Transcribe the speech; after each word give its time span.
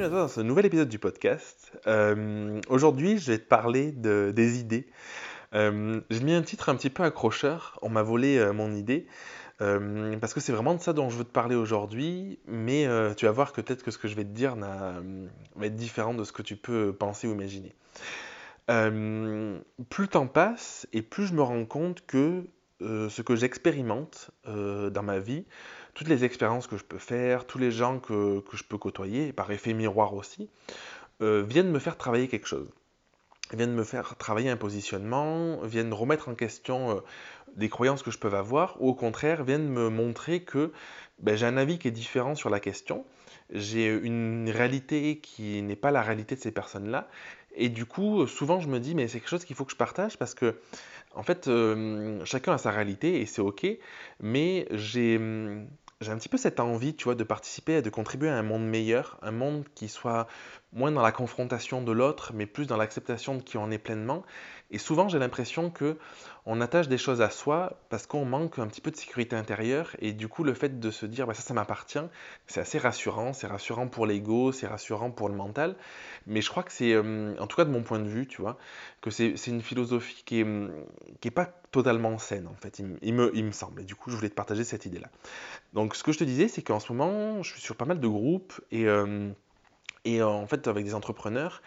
bienvenue 0.00 0.20
dans 0.20 0.28
ce 0.28 0.40
nouvel 0.40 0.64
épisode 0.64 0.88
du 0.88 0.98
podcast. 0.98 1.72
Euh, 1.86 2.58
aujourd'hui, 2.70 3.18
je 3.18 3.32
vais 3.32 3.38
te 3.38 3.46
parler 3.46 3.92
de, 3.92 4.32
des 4.34 4.58
idées. 4.58 4.86
Euh, 5.54 6.00
j'ai 6.08 6.20
mis 6.20 6.32
un 6.32 6.40
titre 6.40 6.70
un 6.70 6.74
petit 6.74 6.88
peu 6.88 7.02
accrocheur, 7.02 7.78
on 7.82 7.90
m'a 7.90 8.02
volé 8.02 8.38
euh, 8.38 8.54
mon 8.54 8.72
idée, 8.72 9.06
parce 9.58 10.32
que 10.32 10.40
c'est 10.40 10.52
vraiment 10.52 10.72
de 10.72 10.80
ça 10.80 10.94
dont 10.94 11.10
je 11.10 11.18
veux 11.18 11.24
te 11.24 11.30
parler 11.30 11.54
aujourd'hui, 11.54 12.38
mais 12.46 12.86
tu 13.14 13.26
vas 13.26 13.32
voir 13.32 13.52
que 13.52 13.60
peut-être 13.60 13.82
que 13.82 13.90
ce 13.90 13.98
que 13.98 14.08
je 14.08 14.14
vais 14.14 14.24
te 14.24 14.30
dire 14.30 14.56
va 14.56 15.66
être 15.66 15.76
différent 15.76 16.14
de 16.14 16.24
ce 16.24 16.32
que 16.32 16.40
tu 16.40 16.56
peux 16.56 16.94
penser 16.94 17.28
ou 17.28 17.32
imaginer. 17.32 17.74
plus 18.68 20.02
le 20.02 20.08
temps 20.08 20.28
passe 20.28 20.88
et 20.94 21.02
plus 21.02 21.26
je 21.26 21.34
me 21.34 21.42
rends 21.42 21.66
compte 21.66 22.06
que 22.06 22.46
ce 22.80 23.20
que 23.20 23.36
j'expérimente 23.36 24.30
dans 24.46 25.02
ma 25.02 25.18
vie, 25.18 25.44
toutes 25.94 26.08
les 26.08 26.24
expériences 26.24 26.66
que 26.66 26.76
je 26.76 26.84
peux 26.84 26.98
faire, 26.98 27.46
tous 27.46 27.58
les 27.58 27.70
gens 27.70 27.98
que, 27.98 28.42
je 28.52 28.64
peux 28.64 28.78
côtoyer, 28.78 29.32
par 29.32 29.50
effet 29.50 29.72
miroir 29.72 30.14
aussi, 30.14 30.48
euh, 31.22 31.44
viennent 31.46 31.70
me 31.70 31.78
faire 31.78 31.96
travailler 31.96 32.28
quelque 32.28 32.46
chose. 32.46 32.70
Viennent 33.52 33.74
me 33.74 33.84
faire 33.84 34.16
travailler 34.16 34.50
un 34.50 34.56
positionnement, 34.56 35.58
viennent 35.62 35.92
remettre 35.92 36.28
en 36.28 36.34
question 36.34 36.90
euh, 36.90 37.00
des 37.56 37.68
croyances 37.68 38.02
que 38.02 38.10
je 38.10 38.18
peux 38.18 38.32
avoir, 38.32 38.80
ou 38.80 38.88
au 38.88 38.94
contraire, 38.94 39.44
viennent 39.44 39.68
me 39.68 39.88
montrer 39.88 40.42
que 40.42 40.72
ben, 41.18 41.36
j'ai 41.36 41.46
un 41.46 41.56
avis 41.56 41.78
qui 41.78 41.88
est 41.88 41.92
différent 41.92 42.34
sur 42.34 42.48
la 42.48 42.60
question, 42.60 43.04
j'ai 43.52 43.88
une 43.88 44.48
réalité 44.48 45.18
qui 45.18 45.60
n'est 45.62 45.76
pas 45.76 45.90
la 45.90 46.02
réalité 46.02 46.36
de 46.36 46.40
ces 46.40 46.52
personnes-là, 46.52 47.08
et 47.54 47.68
du 47.68 47.86
coup, 47.86 48.26
souvent 48.26 48.60
je 48.60 48.68
me 48.68 48.78
dis, 48.78 48.94
mais 48.94 49.08
c'est 49.08 49.20
quelque 49.20 49.28
chose 49.28 49.44
qu'il 49.44 49.56
faut 49.56 49.64
que 49.64 49.72
je 49.72 49.76
partage 49.76 50.18
parce 50.18 50.34
que, 50.34 50.56
en 51.14 51.22
fait, 51.22 51.48
euh, 51.48 52.24
chacun 52.24 52.52
a 52.52 52.58
sa 52.58 52.70
réalité 52.70 53.20
et 53.20 53.26
c'est 53.26 53.42
ok, 53.42 53.66
mais 54.20 54.66
j'ai 54.70 55.18
j'ai 56.00 56.12
un 56.12 56.16
petit 56.16 56.30
peu 56.30 56.38
cette 56.38 56.60
envie, 56.60 56.94
tu 56.94 57.04
vois, 57.04 57.14
de 57.14 57.24
participer 57.24 57.74
et 57.74 57.82
de 57.82 57.90
contribuer 57.90 58.30
à 58.30 58.38
un 58.38 58.42
monde 58.42 58.66
meilleur, 58.66 59.18
un 59.20 59.32
monde 59.32 59.64
qui 59.74 59.88
soit 59.88 60.28
moins 60.72 60.92
dans 60.92 61.02
la 61.02 61.12
confrontation 61.12 61.82
de 61.82 61.92
l'autre, 61.92 62.32
mais 62.34 62.46
plus 62.46 62.66
dans 62.66 62.76
l'acceptation 62.76 63.34
de 63.34 63.42
qui 63.42 63.58
on 63.58 63.70
est 63.70 63.78
pleinement. 63.78 64.22
Et 64.70 64.78
souvent, 64.78 65.08
j'ai 65.08 65.18
l'impression 65.18 65.70
que 65.70 65.98
on 66.46 66.60
attache 66.60 66.88
des 66.88 66.96
choses 66.96 67.20
à 67.22 67.30
soi 67.30 67.80
parce 67.88 68.06
qu'on 68.06 68.24
manque 68.24 68.58
un 68.58 68.68
petit 68.68 68.80
peu 68.80 68.90
de 68.90 68.96
sécurité 68.96 69.34
intérieure. 69.34 69.96
Et 69.98 70.12
du 70.12 70.28
coup, 70.28 70.44
le 70.44 70.54
fait 70.54 70.78
de 70.78 70.90
se 70.90 71.06
dire, 71.06 71.26
bah, 71.26 71.34
ça, 71.34 71.42
ça 71.42 71.54
m'appartient, 71.54 71.98
c'est 72.46 72.60
assez 72.60 72.78
rassurant. 72.78 73.32
C'est 73.32 73.48
rassurant 73.48 73.88
pour 73.88 74.06
l'ego, 74.06 74.52
c'est 74.52 74.68
rassurant 74.68 75.10
pour 75.10 75.28
le 75.28 75.34
mental. 75.34 75.76
Mais 76.26 76.40
je 76.40 76.48
crois 76.48 76.62
que 76.62 76.72
c'est, 76.72 76.92
euh, 76.92 77.34
en 77.38 77.46
tout 77.48 77.56
cas 77.56 77.64
de 77.64 77.70
mon 77.70 77.82
point 77.82 77.98
de 77.98 78.08
vue, 78.08 78.28
tu 78.28 78.40
vois, 78.40 78.58
que 79.00 79.10
c'est 79.10 79.34
une 79.48 79.62
philosophie 79.62 80.22
qui 80.24 80.40
est, 80.40 80.46
qui 81.20 81.28
est 81.28 81.32
pas 81.32 81.46
totalement 81.72 82.18
saine, 82.18 82.46
en 82.48 82.54
fait, 82.54 82.78
il, 82.78 83.14
me, 83.14 83.30
il 83.34 83.44
me 83.44 83.52
semble. 83.52 83.82
Et 83.82 83.84
du 83.84 83.94
coup, 83.94 84.10
je 84.10 84.16
voulais 84.16 84.28
te 84.28 84.34
partager 84.34 84.64
cette 84.64 84.86
idée-là. 84.86 85.08
Donc, 85.72 85.94
ce 85.96 86.04
que 86.04 86.12
je 86.12 86.18
te 86.18 86.24
disais, 86.24 86.48
c'est 86.48 86.62
qu'en 86.62 86.80
ce 86.80 86.92
moment, 86.92 87.42
je 87.42 87.52
suis 87.52 87.60
sur 87.60 87.76
pas 87.76 87.86
mal 87.86 87.98
de 87.98 88.08
groupes 88.08 88.60
et... 88.70 88.86
Euh, 88.86 89.30
et 90.04 90.22
en 90.22 90.46
fait, 90.46 90.66
avec 90.66 90.84
des 90.84 90.94
entrepreneurs, 90.94 91.62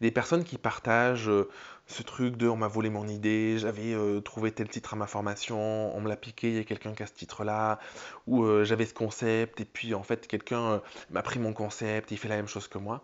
des 0.00 0.10
personnes 0.10 0.44
qui 0.44 0.58
partagent 0.58 1.28
euh, 1.28 1.48
ce 1.86 2.02
truc 2.02 2.36
de 2.36 2.48
on 2.48 2.56
m'a 2.56 2.68
volé 2.68 2.88
mon 2.88 3.06
idée, 3.06 3.58
j'avais 3.58 3.92
euh, 3.92 4.20
trouvé 4.20 4.52
tel 4.52 4.68
titre 4.68 4.94
à 4.94 4.96
ma 4.96 5.06
formation, 5.06 5.94
on 5.94 6.00
me 6.00 6.08
l'a 6.08 6.16
piqué, 6.16 6.48
il 6.48 6.56
y 6.56 6.58
a 6.58 6.64
quelqu'un 6.64 6.94
qui 6.94 7.02
a 7.02 7.06
ce 7.06 7.12
titre-là, 7.12 7.78
ou 8.26 8.42
euh, 8.44 8.64
j'avais 8.64 8.86
ce 8.86 8.94
concept, 8.94 9.60
et 9.60 9.64
puis 9.64 9.94
en 9.94 10.02
fait, 10.02 10.26
quelqu'un 10.26 10.80
m'a 11.10 11.22
pris 11.22 11.38
mon 11.38 11.52
concept, 11.52 12.10
il 12.10 12.16
fait 12.16 12.28
la 12.28 12.36
même 12.36 12.48
chose 12.48 12.68
que 12.68 12.78
moi. 12.78 13.02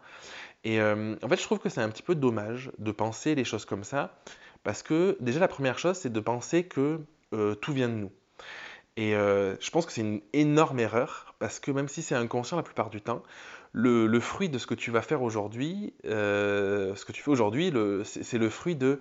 Et 0.64 0.81
en 0.83 1.28
fait, 1.28 1.36
je 1.36 1.42
trouve 1.42 1.58
que 1.58 1.70
c'est 1.70 1.81
un 1.81 1.89
petit 1.89 2.03
peu 2.03 2.14
dommage 2.14 2.70
de 2.78 2.92
penser 2.92 3.34
les 3.34 3.45
choses 3.45 3.64
comme 3.64 3.83
ça, 3.83 4.14
parce 4.62 4.83
que 4.83 5.17
déjà, 5.20 5.41
la 5.41 5.48
première 5.48 5.78
chose, 5.78 5.97
c'est 5.97 6.12
de 6.12 6.20
penser 6.20 6.64
que 6.64 7.01
tout 7.31 7.73
vient 7.73 7.89
de 7.89 7.95
nous. 7.95 8.12
Et 8.98 9.12
je 9.12 9.70
pense 9.70 9.86
que 9.86 9.92
c'est 9.92 10.03
une 10.03 10.20
énorme 10.34 10.78
erreur, 10.81 11.34
parce 11.39 11.61
que 11.61 11.70
même 11.70 11.89
si 11.89 12.03
c'est 12.03 12.14
inconscient 12.14 12.58
la 12.58 12.62
plupart 12.62 12.91
du 12.91 13.01
temps, 13.01 13.23
le, 13.72 14.20
fruit 14.20 14.48
de 14.48 14.58
ce 14.58 14.66
que 14.66 14.74
tu 14.74 14.90
vas 14.90 15.02
faire 15.02 15.22
aujourd'hui, 15.22 15.95
euh, 16.05 16.95
ce 16.96 17.05
que 17.05 17.12
tu 17.12 17.22
fais 17.22 17.30
aujourd'hui, 17.30 17.72
c'est 18.05 18.39
le 18.39 18.48
fruit 18.48 18.77
de, 18.77 19.00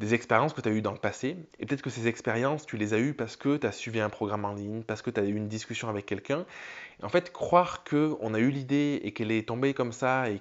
des 0.00 0.14
expériences 0.14 0.54
que 0.54 0.62
tu 0.62 0.68
as 0.70 0.72
eues 0.72 0.80
dans 0.80 0.92
le 0.92 0.98
passé. 0.98 1.36
Et 1.58 1.66
peut-être 1.66 1.82
que 1.82 1.90
ces 1.90 2.08
expériences, 2.08 2.64
tu 2.64 2.78
les 2.78 2.94
as 2.94 2.98
eues 2.98 3.12
parce 3.12 3.36
que 3.36 3.58
tu 3.58 3.66
as 3.66 3.72
suivi 3.72 4.00
un 4.00 4.08
programme 4.08 4.46
en 4.46 4.54
ligne, 4.54 4.82
parce 4.82 5.02
que 5.02 5.10
tu 5.10 5.20
as 5.20 5.24
eu 5.24 5.34
une 5.34 5.46
discussion 5.46 5.90
avec 5.90 6.06
quelqu'un. 6.06 6.46
En 7.02 7.08
fait, 7.08 7.32
croire 7.32 7.82
qu'on 7.84 8.34
a 8.34 8.38
eu 8.38 8.50
l'idée 8.50 9.00
et 9.02 9.12
qu'elle 9.12 9.30
est 9.30 9.48
tombée 9.48 9.72
comme 9.72 9.92
ça 9.92 10.28
et 10.28 10.38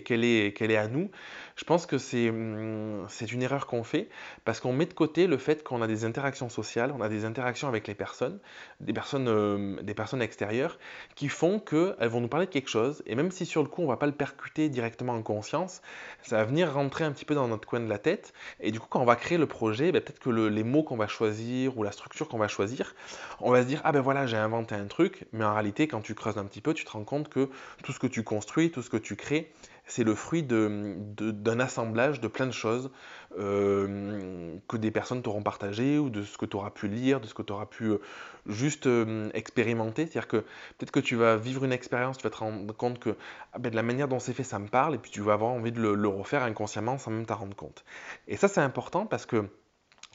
qu'elle 0.00 0.24
est, 0.24 0.56
qu'elle 0.56 0.70
est 0.70 0.76
à 0.76 0.88
nous, 0.88 1.10
je 1.56 1.64
pense 1.64 1.86
que 1.86 1.96
hum, 2.28 3.06
c'est 3.08 3.32
une 3.32 3.42
erreur 3.42 3.66
qu'on 3.66 3.82
fait 3.82 4.08
parce 4.44 4.60
qu'on 4.60 4.72
met 4.72 4.86
de 4.86 4.92
côté 4.92 5.26
le 5.26 5.38
fait 5.38 5.62
qu'on 5.62 5.82
a 5.82 5.86
des 5.86 6.04
interactions 6.04 6.48
sociales, 6.48 6.92
on 6.96 7.00
a 7.00 7.08
des 7.08 7.24
interactions 7.24 7.68
avec 7.68 7.86
les 7.86 7.94
personnes, 7.94 8.40
des 8.80 8.92
personnes, 8.92 9.28
euh, 9.28 9.80
des 9.82 9.94
personnes 9.94 10.22
extérieures 10.22 10.78
qui 11.14 11.28
font 11.28 11.60
qu'elles 11.60 12.08
vont 12.08 12.20
nous 12.20 12.28
parler 12.28 12.46
de 12.46 12.50
quelque 12.50 12.70
chose 12.70 13.02
et 13.06 13.14
même 13.14 13.30
si 13.30 13.46
sur 13.46 13.62
le 13.62 13.68
coup 13.68 13.82
on 13.82 13.86
va 13.86 13.96
pas 13.96 14.06
le 14.06 14.12
percuter 14.12 14.68
directement 14.68 15.14
en 15.14 15.22
conscience, 15.22 15.80
ça 16.22 16.36
va 16.36 16.44
venir 16.44 16.72
rentrer 16.72 17.04
un 17.04 17.12
petit 17.12 17.24
peu 17.24 17.34
dans 17.34 17.48
notre 17.48 17.66
coin 17.66 17.80
de 17.80 17.88
la 17.88 17.98
tête 17.98 18.32
et 18.60 18.69
du 18.70 18.80
coup 18.80 18.86
quand 18.88 19.00
on 19.00 19.04
va 19.04 19.16
créer 19.16 19.38
le 19.38 19.46
projet, 19.46 19.92
ben, 19.92 20.00
peut-être 20.00 20.18
que 20.18 20.30
les 20.30 20.64
mots 20.64 20.82
qu'on 20.82 20.96
va 20.96 21.06
choisir 21.06 21.76
ou 21.78 21.82
la 21.82 21.92
structure 21.92 22.28
qu'on 22.28 22.38
va 22.38 22.48
choisir, 22.48 22.94
on 23.40 23.50
va 23.50 23.62
se 23.62 23.66
dire 23.66 23.80
ah 23.84 23.92
ben 23.92 24.00
voilà 24.00 24.26
j'ai 24.26 24.36
inventé 24.36 24.74
un 24.74 24.86
truc, 24.86 25.26
mais 25.32 25.44
en 25.44 25.54
réalité 25.54 25.88
quand 25.88 26.00
tu 26.00 26.14
creuses 26.14 26.38
un 26.38 26.44
petit 26.44 26.60
peu, 26.60 26.74
tu 26.74 26.84
te 26.84 26.90
rends 26.90 27.04
compte 27.04 27.28
que 27.28 27.48
tout 27.82 27.92
ce 27.92 27.98
que 27.98 28.06
tu 28.06 28.22
construis, 28.22 28.70
tout 28.70 28.82
ce 28.82 28.90
que 28.90 28.96
tu 28.96 29.16
crées, 29.16 29.52
c'est 29.90 30.04
le 30.04 30.14
fruit 30.14 30.44
d'un 30.44 31.60
assemblage 31.60 32.20
de 32.20 32.28
plein 32.28 32.46
de 32.46 32.52
choses 32.52 32.92
euh, 33.38 34.56
que 34.68 34.76
des 34.76 34.92
personnes 34.92 35.20
t'auront 35.20 35.42
partagé 35.42 35.98
ou 35.98 36.10
de 36.10 36.22
ce 36.22 36.38
que 36.38 36.46
tu 36.46 36.56
auras 36.56 36.70
pu 36.70 36.86
lire, 36.86 37.20
de 37.20 37.26
ce 37.26 37.34
que 37.34 37.42
tu 37.42 37.52
auras 37.52 37.66
pu 37.66 37.86
euh, 37.86 37.98
juste 38.46 38.86
euh, 38.86 39.30
expérimenter. 39.34 40.06
C'est-à-dire 40.06 40.28
que 40.28 40.36
peut-être 40.78 40.92
que 40.92 41.00
tu 41.00 41.16
vas 41.16 41.36
vivre 41.36 41.64
une 41.64 41.72
expérience, 41.72 42.18
tu 42.18 42.22
vas 42.22 42.30
te 42.30 42.36
rendre 42.36 42.72
compte 42.72 43.00
que 43.00 43.16
ah 43.52 43.58
ben, 43.58 43.70
de 43.70 43.76
la 43.76 43.82
manière 43.82 44.06
dont 44.06 44.20
c'est 44.20 44.32
fait, 44.32 44.44
ça 44.44 44.60
me 44.60 44.68
parle, 44.68 44.94
et 44.94 44.98
puis 44.98 45.10
tu 45.10 45.22
vas 45.22 45.32
avoir 45.32 45.50
envie 45.50 45.72
de 45.72 45.80
le, 45.80 46.08
refaire 46.08 46.44
inconsciemment 46.44 46.96
sans 46.96 47.10
même 47.10 47.26
t'en 47.26 47.36
rendre 47.36 47.56
compte. 47.56 47.84
Et 48.28 48.36
ça, 48.36 48.46
c'est 48.46 48.60
important 48.60 49.06
parce 49.06 49.26
que 49.26 49.48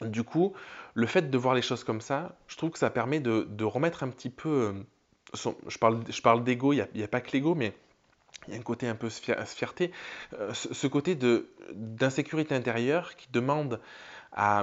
du 0.00 0.24
coup, 0.24 0.54
le 0.94 1.06
fait 1.06 1.30
de 1.30 1.38
voir 1.38 1.54
les 1.54 1.62
choses 1.62 1.84
comme 1.84 2.00
ça, 2.00 2.38
je 2.48 2.56
trouve 2.56 2.70
que 2.70 2.78
ça 2.78 2.90
permet 2.90 3.20
de 3.20 3.64
remettre 3.64 4.02
un 4.04 4.08
petit 4.08 4.30
peu 4.30 4.74
je 5.34 5.78
parle, 5.78 6.00
je 6.08 6.22
parle 6.22 6.44
d'ego, 6.44 6.72
il 6.72 6.86
n'y 6.94 7.02
a, 7.02 7.08
pas 7.08 7.20
que 7.20 7.32
l'ego, 7.32 7.54
mais 7.54 7.74
il 8.46 8.54
y 8.54 8.56
a 8.56 8.60
un 8.60 8.62
côté 8.62 8.86
un 8.88 8.94
peu 8.94 9.08
fierté, 9.08 9.90
euh, 10.38 10.52
ce, 10.54 10.86
côté 10.86 11.18
d'insécurité 11.72 12.54
intérieure 12.54 13.16
qui 13.16 13.28
demande 13.32 13.80
à, 14.32 14.60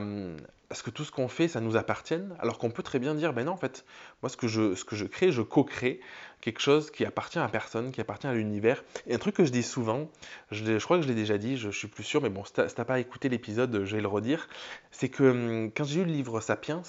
à 0.69 0.75
ce 0.75 0.83
que 0.83 0.89
tout 0.89 1.03
ce 1.03 1.11
qu'on 1.11 1.27
fait, 1.27 1.47
ça 1.47 1.59
nous 1.59 1.75
appartienne, 1.75 2.35
alors 2.39 2.57
qu'on 2.59 2.71
peut 2.71 2.83
très 2.83 2.99
bien 2.99 3.15
dire, 3.15 3.33
ben 3.33 3.45
non, 3.45 3.53
en 3.53 3.57
fait, 3.57 3.85
moi, 4.21 4.29
ce 4.29 4.37
que 4.37 4.47
je 4.47 5.05
crée, 5.05 5.31
je 5.31 5.41
co-crée 5.41 5.99
quelque 6.43 6.59
chose 6.59 6.91
qui 6.91 7.05
appartient 7.05 7.39
à 7.39 7.47
personne, 7.47 7.91
qui 7.91 8.01
appartient 8.01 8.27
à 8.27 8.33
l'univers. 8.33 8.83
Et 9.07 9.15
un 9.15 9.17
truc 9.17 9.35
que 9.35 9.45
je 9.45 9.51
dis 9.51 9.63
souvent, 9.63 10.09
je, 10.51 10.77
crois 10.83 10.97
que 10.97 11.03
je 11.03 11.07
l'ai 11.07 11.15
déjà 11.15 11.37
dit, 11.37 11.55
je, 11.55 11.71
je, 11.71 11.77
suis 11.77 11.87
plus 11.87 12.03
sûr, 12.03 12.21
mais 12.21 12.29
bon, 12.29 12.43
si 12.43 12.51
t'as 12.51 12.67
pas 12.83 12.99
écouté 12.99 13.29
l'épisode, 13.29 13.85
je 13.85 13.95
vais 13.95 14.01
le 14.01 14.09
redire, 14.09 14.49
c'est 14.91 15.07
que 15.07 15.23
hum, 15.23 15.71
quand 15.75 15.85
j'ai 15.85 16.01
lu 16.01 16.07
le 16.07 16.11
livre 16.11 16.41
Sapiens, 16.41 16.81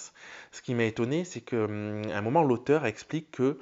ce 0.51 0.61
qui 0.61 0.75
m'a 0.75 0.85
étonné, 0.85 1.25
c'est 1.25 1.41
qu'à 1.41 1.57
hum, 1.65 2.03
un 2.13 2.21
moment, 2.21 2.43
l'auteur 2.43 2.85
explique 2.85 3.31
que 3.31 3.59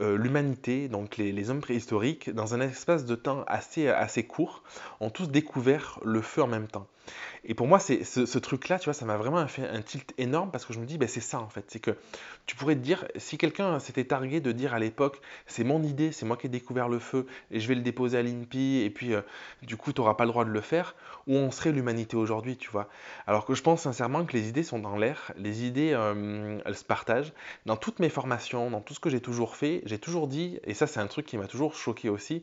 euh, 0.00 0.18
l'humanité, 0.18 0.88
donc 0.88 1.16
les, 1.16 1.50
hommes 1.50 1.60
préhistoriques, 1.60 2.30
dans 2.30 2.54
un 2.54 2.60
espace 2.60 3.04
de 3.04 3.14
temps 3.14 3.44
assez, 3.46 3.88
assez 3.88 4.24
court, 4.24 4.62
ont 5.00 5.10
tous 5.10 5.28
découvert 5.28 6.00
le 6.04 6.20
feu 6.20 6.42
en 6.42 6.46
même 6.46 6.66
temps. 6.66 6.86
Et 7.44 7.54
pour 7.54 7.66
moi, 7.68 7.78
c'est 7.78 8.02
ce, 8.04 8.38
truc-là, 8.38 8.78
tu 8.78 8.86
vois, 8.86 8.94
ça 8.94 9.04
m'a 9.04 9.16
vraiment 9.16 9.46
fait 9.46 9.66
un 9.66 9.80
tilt 9.80 10.12
énorme 10.18 10.50
parce 10.50 10.66
que 10.66 10.72
je 10.72 10.80
me 10.80 10.86
dis, 10.86 10.98
ben, 10.98 11.08
c'est 11.08 11.20
ça 11.20 11.38
en 11.38 11.48
fait. 11.48 11.64
C'est 11.68 11.78
que 11.78 11.96
tu 12.46 12.56
pourrais 12.56 12.74
te 12.74 12.80
dire, 12.80 13.06
si 13.16 13.38
quelqu'un 13.38 13.78
s'était 13.78 14.04
targué 14.04 14.40
de 14.40 14.52
dire 14.52 14.74
à 14.74 14.78
l'époque, 14.78 15.20
c'est 15.46 15.64
mon 15.64 15.82
idée, 15.82 16.12
c'est 16.12 16.26
moi 16.26 16.36
qui 16.36 16.46
ai 16.46 16.50
découvert 16.50 16.88
le 16.88 16.98
feu 16.98 17.26
et 17.50 17.60
je 17.60 17.68
vais 17.68 17.74
le 17.74 17.80
déposer 17.80 18.18
à 18.18 18.22
l'INPI 18.22 18.82
et 18.82 18.90
puis 18.90 19.14
euh, 19.14 19.22
du 19.62 19.76
coup, 19.76 19.92
tu 19.92 20.00
n'auras 20.00 20.14
pas 20.14 20.24
le 20.24 20.30
droit 20.30 20.44
de 20.44 20.50
le 20.50 20.60
faire, 20.60 20.94
où 21.26 21.34
on 21.34 21.50
serait 21.50 21.72
l'humanité 21.72 22.16
aujourd'hui, 22.16 22.56
tu 22.56 22.70
vois. 22.70 22.88
Alors 23.26 23.44
que 23.44 23.54
je 23.54 23.62
pense 23.62 23.82
sincèrement 23.82 24.24
que 24.24 24.32
les 24.32 24.48
idées 24.48 24.62
sont 24.62 24.78
dans 24.78 24.96
l'air, 24.96 25.32
les 25.36 25.64
idées, 25.64 25.92
euh, 25.92 26.58
elles 26.64 26.76
se 26.76 26.84
partagent. 26.84 27.32
Dans 27.66 27.76
toutes 27.76 27.98
mes 27.98 28.08
formations, 28.08 28.70
dans 28.70 28.80
tout 28.80 28.94
ce 28.94 29.00
que 29.00 29.10
j'ai 29.10 29.20
toujours 29.20 29.56
fait, 29.56 29.82
j'ai 29.84 29.98
toujours 29.98 30.28
dit, 30.28 30.58
et 30.64 30.74
ça 30.74 30.86
c'est 30.86 31.00
un 31.00 31.06
truc 31.06 31.26
qui 31.26 31.36
m'a 31.38 31.46
toujours 31.46 31.74
choqué 31.74 32.08
aussi, 32.08 32.42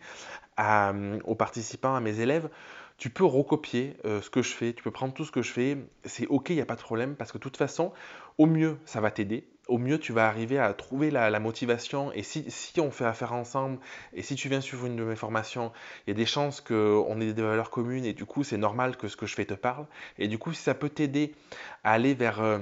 aux 0.58 1.36
participants, 1.36 1.96
à 1.96 2.00
mes 2.00 2.20
élèves, 2.20 2.50
tu 2.98 3.10
peux 3.10 3.26
recopier 3.26 3.98
euh, 4.06 4.22
ce 4.22 4.30
que 4.30 4.42
je 4.42 4.54
fais, 4.54 4.74
tu 4.74 4.84
peux 4.84 4.92
prendre 4.92 5.14
tout 5.14 5.26
ce 5.26 5.32
que 5.32 5.42
je 5.42 5.52
fais, 5.52 5.78
c'est 6.06 6.28
ok, 6.28 6.52
il 6.52 6.56
n'y 6.56 6.62
a 6.62 6.66
pas 6.66 6.76
de 6.76 6.82
problème, 6.82 7.16
parce 7.16 7.32
que 7.32 7.38
de 7.38 7.44
toute 7.44 7.58
façon, 7.58 7.92
au 8.38 8.46
mieux, 8.46 8.78
ça 8.86 9.02
va 9.02 9.12
t'aider, 9.12 9.48
au 9.74 9.80
mieux, 9.80 9.98
tu 9.98 10.14
vas 10.14 10.28
arriver 10.28 10.60
à 10.60 10.72
trouver 10.72 11.10
la, 11.10 11.40
motivation, 11.40 12.12
et 12.14 12.22
si, 12.22 12.46
on 12.78 12.92
fait 12.92 13.06
affaire 13.06 13.34
ensemble, 13.34 13.80
et 14.14 14.22
si 14.22 14.36
tu 14.36 14.48
viens 14.48 14.62
suivre 14.62 14.86
une 14.86 14.96
de 14.96 15.04
mes 15.04 15.16
formations, 15.16 15.72
il 16.06 16.12
y 16.12 16.14
a 16.14 16.16
des 16.16 16.28
chances 16.28 16.62
qu'on 16.62 17.20
ait 17.20 17.34
des 17.34 17.42
valeurs 17.42 17.72
communes, 17.72 18.06
et 18.06 18.14
du 18.14 18.26
coup, 18.26 18.44
c'est 18.44 18.58
normal 18.58 18.98
que 18.98 19.08
ce 19.08 19.18
que 19.18 19.26
je 19.26 19.34
fais 19.34 19.46
te 19.46 19.56
parle, 19.56 19.88
et 20.20 20.28
du 20.28 20.38
coup, 20.38 20.54
si 20.54 20.62
ça 20.62 20.76
peut 20.76 20.90
t'aider 20.90 21.34
à 21.84 21.94
aller 21.94 22.14
vers... 22.14 22.40
Euh, 22.42 22.60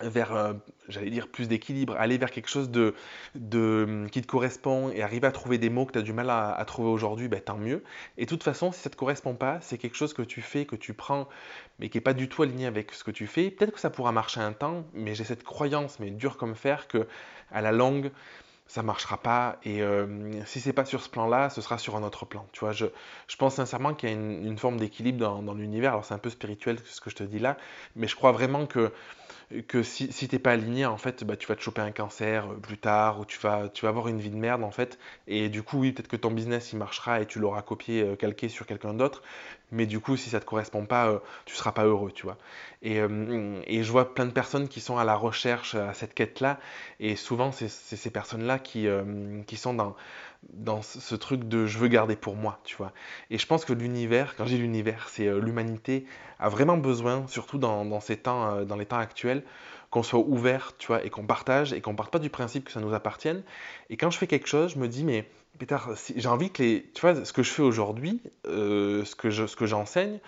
vers, 0.00 0.34
euh, 0.34 0.54
j'allais 0.88 1.10
dire, 1.10 1.28
plus 1.28 1.48
d'équilibre, 1.48 1.94
aller 1.98 2.16
vers 2.16 2.30
quelque 2.30 2.48
chose 2.48 2.70
de, 2.70 2.94
de, 3.34 4.06
qui 4.10 4.22
te 4.22 4.26
correspond 4.26 4.90
et 4.90 5.02
arriver 5.02 5.26
à 5.26 5.32
trouver 5.32 5.58
des 5.58 5.68
mots 5.68 5.84
que 5.84 5.92
tu 5.92 5.98
as 5.98 6.02
du 6.02 6.12
mal 6.12 6.30
à, 6.30 6.64
trouver 6.66 6.88
aujourd'hui, 6.88 7.28
ben, 7.28 7.40
tant 7.40 7.58
mieux. 7.58 7.84
Et 8.16 8.24
de 8.24 8.30
toute 8.30 8.42
façon, 8.42 8.72
si 8.72 8.80
ça 8.80 8.88
ne 8.88 8.92
te 8.92 8.98
correspond 8.98 9.34
pas, 9.34 9.60
c'est 9.60 9.76
quelque 9.76 9.96
chose 9.96 10.14
que 10.14 10.22
tu 10.22 10.40
fais, 10.40 10.64
que 10.64 10.76
tu 10.76 10.94
prends, 10.94 11.28
mais 11.78 11.90
qui 11.90 11.98
n'est 11.98 12.02
pas 12.02 12.14
du 12.14 12.28
tout 12.28 12.42
aligné 12.42 12.66
avec 12.66 12.92
ce 12.92 13.04
que 13.04 13.10
tu 13.10 13.26
fais. 13.26 13.50
Peut-être 13.50 13.72
que 13.72 13.80
ça 13.80 13.90
pourra 13.90 14.12
marcher 14.12 14.40
un 14.40 14.52
temps, 14.52 14.84
mais 14.94 15.14
j'ai 15.14 15.24
cette 15.24 15.44
croyance, 15.44 15.98
mais 16.00 16.10
dure 16.10 16.38
comme 16.38 16.54
fer, 16.54 16.88
que 16.88 17.06
à 17.50 17.60
la 17.60 17.72
longue, 17.72 18.10
ça 18.66 18.82
marchera 18.82 19.18
pas. 19.18 19.58
Et 19.64 19.82
euh, 19.82 20.42
si 20.46 20.60
c'est 20.60 20.72
pas 20.72 20.86
sur 20.86 21.02
ce 21.02 21.10
plan-là, 21.10 21.50
ce 21.50 21.60
sera 21.60 21.76
sur 21.76 21.96
un 21.96 22.02
autre 22.02 22.24
plan. 22.24 22.46
Tu 22.52 22.60
vois, 22.60 22.72
je, 22.72 22.86
je 23.28 23.36
pense 23.36 23.56
sincèrement 23.56 23.92
qu'il 23.92 24.08
y 24.08 24.12
a 24.12 24.14
une, 24.14 24.56
forme 24.56 24.78
d'équilibre 24.78 25.18
dans, 25.18 25.42
dans 25.42 25.52
l'univers. 25.52 25.92
Alors 25.92 26.06
c'est 26.06 26.14
un 26.14 26.18
peu 26.18 26.30
spirituel 26.30 26.78
ce 26.86 27.02
que 27.02 27.10
je 27.10 27.16
te 27.16 27.22
dis 27.22 27.38
là, 27.38 27.58
mais 27.96 28.08
je 28.08 28.16
crois 28.16 28.32
vraiment 28.32 28.64
que 28.64 28.90
que 29.68 29.82
si, 29.82 30.12
si 30.12 30.28
t'es 30.28 30.38
pas 30.38 30.52
aligné, 30.52 30.86
en 30.86 30.96
fait, 30.96 31.24
bah, 31.24 31.36
tu 31.36 31.46
vas 31.46 31.56
te 31.56 31.60
choper 31.62 31.80
un 31.82 31.92
cancer 31.92 32.50
euh, 32.50 32.56
plus 32.56 32.78
tard, 32.78 33.20
ou 33.20 33.24
tu 33.24 33.38
vas, 33.38 33.68
tu 33.68 33.84
vas 33.84 33.88
avoir 33.90 34.08
une 34.08 34.18
vie 34.20 34.30
de 34.30 34.36
merde, 34.36 34.64
en 34.64 34.70
fait. 34.70 34.98
Et 35.26 35.48
du 35.48 35.62
coup, 35.62 35.80
oui, 35.80 35.92
peut-être 35.92 36.08
que 36.08 36.16
ton 36.16 36.30
business, 36.30 36.72
il 36.72 36.78
marchera 36.78 37.20
et 37.20 37.26
tu 37.26 37.38
l'auras 37.38 37.62
copié, 37.62 38.02
euh, 38.02 38.16
calqué 38.16 38.48
sur 38.48 38.66
quelqu'un 38.66 38.94
d'autre. 38.94 39.22
Mais 39.72 39.86
du 39.86 39.98
coup, 40.00 40.16
si 40.16 40.30
ça 40.30 40.38
te 40.38 40.44
correspond 40.44 40.86
pas, 40.86 41.08
euh, 41.08 41.18
tu 41.46 41.56
seras 41.56 41.72
pas 41.72 41.84
heureux, 41.84 42.12
tu 42.12 42.24
vois. 42.24 42.36
Et, 42.82 42.98
et, 43.66 43.82
je 43.82 43.92
vois 43.92 44.14
plein 44.14 44.26
de 44.26 44.30
personnes 44.30 44.68
qui 44.68 44.80
sont 44.80 44.98
à 44.98 45.04
la 45.04 45.14
recherche 45.14 45.74
à 45.74 45.94
cette 45.94 46.14
quête-là. 46.14 46.58
Et 47.00 47.16
souvent, 47.16 47.52
c'est 47.52 47.68
ces 47.68 48.10
personnes-là 48.10 48.58
qui, 48.58 48.86
sont 49.56 49.74
dans, 49.74 49.96
dans 50.52 50.82
ce 50.82 51.14
truc 51.14 51.48
de 51.48 51.66
je 51.66 51.78
veux 51.78 51.88
garder 51.88 52.16
pour 52.16 52.36
moi, 52.36 52.58
tu 52.64 52.76
vois. 52.76 52.92
Et 53.30 53.38
je 53.38 53.46
pense 53.46 53.64
que 53.64 53.72
l'univers, 53.72 54.34
quand 54.36 54.46
j'ai 54.46 54.58
l'univers, 54.58 55.08
c'est 55.08 55.26
euh, 55.26 55.40
l'humanité 55.40 56.04
a 56.38 56.48
vraiment 56.48 56.76
besoin, 56.76 57.26
surtout 57.28 57.58
dans, 57.58 58.00
ces 58.00 58.16
temps, 58.16 58.54
euh, 58.54 58.64
dans 58.64 58.76
les 58.76 58.86
temps 58.86 58.98
actuels, 58.98 59.44
qu'on 59.90 60.02
soit 60.02 60.20
ouvert, 60.20 60.72
tu 60.78 60.88
vois, 60.88 61.04
et 61.04 61.10
qu'on 61.10 61.26
partage, 61.26 61.72
et 61.72 61.80
qu'on 61.80 61.94
parte 61.94 62.10
pas 62.10 62.18
du 62.18 62.30
principe 62.30 62.64
que 62.64 62.72
ça 62.72 62.80
nous 62.80 62.94
appartienne. 62.94 63.42
Et 63.90 63.96
quand 63.96 64.10
je 64.10 64.18
fais 64.18 64.26
quelque 64.26 64.48
chose, 64.48 64.72
je 64.74 64.78
me 64.78 64.88
dis, 64.88 65.04
mais 65.04 65.28
j'ai 66.16 66.28
envie 66.28 66.50
que 66.50 66.62
les, 66.62 66.90
tu 66.94 67.00
vois, 67.00 67.24
ce 67.24 67.32
que 67.32 67.42
je 67.42 67.50
fais 67.50 67.62
aujourd'hui, 67.62 68.20
euh, 68.46 69.04
ce 69.04 69.14
que 69.14 69.30
ce 69.30 69.56
que 69.56 69.66
j'enseigne, 69.66 70.18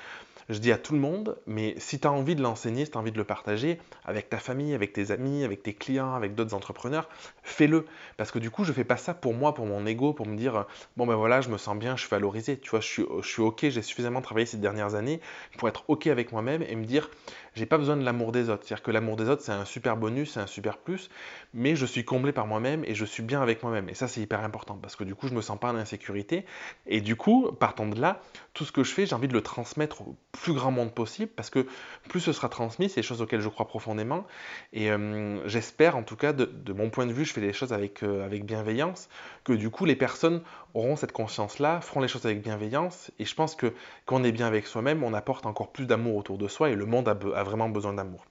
je 0.48 0.58
dis 0.58 0.72
à 0.72 0.78
tout 0.78 0.92
le 0.92 0.98
monde, 0.98 1.36
mais 1.46 1.74
si 1.78 1.98
tu 1.98 2.06
as 2.06 2.12
envie 2.12 2.34
de 2.34 2.42
l'enseigner, 2.42 2.84
si 2.84 2.90
tu 2.90 2.98
as 2.98 3.00
envie 3.00 3.12
de 3.12 3.16
le 3.16 3.24
partager 3.24 3.78
avec 4.04 4.28
ta 4.28 4.38
famille, 4.38 4.74
avec 4.74 4.92
tes 4.92 5.10
amis, 5.10 5.44
avec 5.44 5.62
tes 5.62 5.72
clients, 5.72 6.14
avec 6.14 6.34
d'autres 6.34 6.54
entrepreneurs, 6.54 7.08
fais-le. 7.42 7.86
Parce 8.16 8.30
que 8.30 8.38
du 8.38 8.50
coup, 8.50 8.64
je 8.64 8.72
fais 8.72 8.84
pas 8.84 8.96
ça 8.96 9.14
pour 9.14 9.34
moi, 9.34 9.54
pour 9.54 9.66
mon 9.66 9.86
ego, 9.86 10.12
pour 10.12 10.26
me 10.26 10.36
dire, 10.36 10.66
bon 10.96 11.06
ben 11.06 11.14
voilà, 11.14 11.40
je 11.40 11.48
me 11.48 11.58
sens 11.58 11.76
bien, 11.76 11.96
je 11.96 12.02
suis 12.02 12.10
valorisé. 12.10 12.58
Tu 12.58 12.70
vois, 12.70 12.80
je 12.80 12.86
suis, 12.86 13.04
je 13.22 13.42
OK, 13.42 13.66
j'ai 13.68 13.82
suffisamment 13.82 14.20
travaillé 14.20 14.46
ces 14.46 14.58
dernières 14.58 14.94
années 14.94 15.20
pour 15.58 15.68
être 15.68 15.84
OK 15.88 16.06
avec 16.06 16.32
moi-même 16.32 16.62
et 16.62 16.76
me 16.76 16.84
dire, 16.84 17.10
j'ai 17.54 17.66
pas 17.66 17.78
besoin 17.78 17.96
de 17.96 18.04
l'amour 18.04 18.32
des 18.32 18.50
autres. 18.50 18.64
C'est-à-dire 18.64 18.82
que 18.82 18.90
l'amour 18.90 19.16
des 19.16 19.28
autres, 19.28 19.42
c'est 19.42 19.52
un 19.52 19.64
super 19.64 19.96
bonus, 19.96 20.32
c'est 20.32 20.40
un 20.40 20.46
super 20.46 20.78
plus, 20.78 21.08
mais 21.52 21.76
je 21.76 21.86
suis 21.86 22.04
comblé 22.04 22.32
par 22.32 22.46
moi-même 22.46 22.84
et 22.84 22.94
je 22.94 23.04
suis 23.04 23.22
bien 23.22 23.42
avec 23.42 23.62
moi-même. 23.62 23.88
Et 23.88 23.94
ça, 23.94 24.08
c'est 24.08 24.20
hyper 24.20 24.42
important 24.42 24.78
parce 24.80 24.96
que 24.96 25.04
du 25.04 25.14
coup, 25.14 25.28
je 25.28 25.34
me 25.34 25.40
sens 25.40 25.58
pas 25.58 25.72
en 25.72 25.76
insécurité. 25.76 26.44
Et 26.86 27.00
du 27.00 27.16
coup, 27.16 27.50
partant 27.52 27.86
de 27.86 28.00
là, 28.00 28.20
tout 28.52 28.64
ce 28.64 28.72
que 28.72 28.82
je 28.82 28.92
fais, 28.92 29.06
j'ai 29.06 29.14
envie 29.14 29.28
de 29.28 29.32
le 29.32 29.42
transmettre 29.42 30.02
plus 30.34 30.52
grand 30.52 30.70
monde 30.70 30.92
possible 30.92 31.30
parce 31.34 31.50
que 31.50 31.66
plus 32.08 32.20
ce 32.20 32.32
sera 32.32 32.48
transmis, 32.48 32.88
c'est 32.88 33.00
des 33.00 33.06
choses 33.06 33.22
auxquelles 33.22 33.40
je 33.40 33.48
crois 33.48 33.66
profondément. 33.66 34.26
Et 34.72 34.90
euh, 34.90 35.46
j'espère, 35.48 35.96
en 35.96 36.02
tout 36.02 36.16
cas, 36.16 36.32
de, 36.32 36.72
mon 36.72 36.90
point 36.90 37.06
de 37.06 37.12
vue, 37.12 37.24
je 37.24 37.32
fais 37.32 37.40
les 37.40 37.52
choses 37.52 37.72
avec, 37.72 38.02
euh, 38.02 38.24
avec 38.24 38.44
bienveillance, 38.44 39.08
que 39.44 39.52
du 39.52 39.70
coup, 39.70 39.84
les 39.84 39.96
personnes 39.96 40.42
auront 40.74 40.96
cette 40.96 41.12
conscience-là, 41.12 41.80
feront 41.80 42.00
les 42.00 42.08
choses 42.08 42.26
avec 42.26 42.42
bienveillance. 42.42 43.10
Et 43.18 43.24
je 43.24 43.34
pense 43.34 43.54
que 43.54 43.72
quand 44.06 44.20
on 44.20 44.24
est 44.24 44.32
bien 44.32 44.46
avec 44.46 44.66
soi-même, 44.66 45.02
on 45.02 45.14
apporte 45.14 45.46
encore 45.46 45.70
plus 45.70 45.86
d'amour 45.86 46.16
autour 46.16 46.38
de 46.38 46.48
soi 46.48 46.70
et 46.70 46.74
le 46.74 46.86
monde 46.86 47.08
a, 47.08 47.14
vraiment 47.14 47.68
besoin 47.68 47.94
d'amour. 47.94 48.24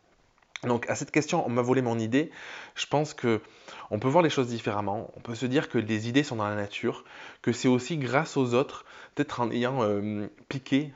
Donc 0.63 0.89
à 0.89 0.95
cette 0.95 1.11
question, 1.11 1.45
on 1.45 1.49
m'a 1.49 1.61
volé 1.61 1.81
mon 1.81 1.99
idée. 1.99 2.31
Je 2.75 2.85
pense 2.85 3.13
que 3.13 3.41
on 3.91 3.99
peut 3.99 4.07
voir 4.07 4.23
les 4.23 4.29
choses 4.29 4.47
différemment. 4.47 5.11
On 5.17 5.19
peut 5.19 5.35
se 5.35 5.45
dire 5.45 5.67
que 5.67 5.77
les 5.77 6.07
idées 6.07 6.23
sont 6.23 6.38
dans 6.38 6.47
la 6.47 6.56
nature, 6.56 7.03
que 7.41 7.51
c'est 7.51 7.67
aussi 7.67 7.97
grâce 7.97 8.38
aux 8.38 8.53
autres, 8.53 8.85
peut-être 9.13 9.41
en 9.41 9.51
ayant 9.51 9.83
euh, 9.83 10.27
piqué 10.47 10.94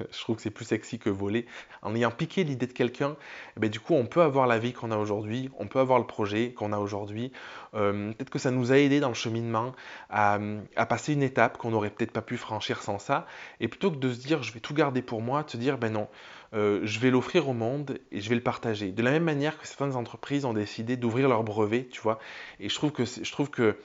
je 0.12 0.18
trouve 0.20 0.36
que 0.36 0.42
c'est 0.42 0.50
plus 0.50 0.64
sexy 0.64 0.98
que 0.98 1.10
voler. 1.10 1.46
En 1.82 1.94
ayant 1.94 2.10
piqué 2.10 2.44
l'idée 2.44 2.66
de 2.66 2.72
quelqu'un, 2.72 3.16
eh 3.56 3.60
ben, 3.60 3.70
du 3.70 3.80
coup, 3.80 3.94
on 3.94 4.06
peut 4.06 4.22
avoir 4.22 4.46
la 4.46 4.58
vie 4.58 4.72
qu'on 4.72 4.90
a 4.90 4.96
aujourd'hui, 4.96 5.50
on 5.58 5.66
peut 5.66 5.78
avoir 5.78 5.98
le 5.98 6.06
projet 6.06 6.52
qu'on 6.52 6.72
a 6.72 6.78
aujourd'hui. 6.78 7.32
Euh, 7.74 8.12
peut-être 8.12 8.30
que 8.30 8.38
ça 8.38 8.50
nous 8.50 8.72
a 8.72 8.78
aidé 8.78 9.00
dans 9.00 9.08
le 9.08 9.14
cheminement 9.14 9.72
à, 10.08 10.38
passer 10.88 11.12
une 11.12 11.22
étape 11.22 11.56
qu'on 11.58 11.70
n'aurait 11.70 11.90
peut-être 11.90 12.12
pas 12.12 12.22
pu 12.22 12.36
franchir 12.36 12.82
sans 12.82 12.98
ça. 12.98 13.26
Et 13.60 13.68
plutôt 13.68 13.90
que 13.90 13.96
de 13.96 14.12
se 14.12 14.18
dire, 14.18 14.42
je 14.42 14.52
vais 14.52 14.60
tout 14.60 14.74
garder 14.74 15.02
pour 15.02 15.22
moi, 15.22 15.42
de 15.42 15.50
se 15.50 15.56
dire, 15.56 15.78
ben 15.78 15.92
non, 15.92 16.08
euh, 16.52 16.80
je 16.84 16.98
vais 16.98 17.10
l'offrir 17.10 17.48
au 17.48 17.52
monde 17.52 17.98
et 18.10 18.20
je 18.20 18.28
vais 18.28 18.34
le 18.34 18.42
partager. 18.42 18.90
De 18.90 19.02
la 19.02 19.12
même 19.12 19.24
manière 19.24 19.58
que 19.58 19.66
certaines 19.66 19.96
entreprises 19.96 20.44
ont 20.44 20.52
décidé 20.52 20.96
d'ouvrir 20.96 21.28
leur 21.28 21.44
brevet, 21.44 21.86
tu 21.90 22.00
vois. 22.00 22.18
Et 22.58 22.68
je 22.68 22.74
trouve 22.74 22.90
que, 22.90 23.04
je 23.04 23.30
trouve 23.30 23.50
que 23.50 23.76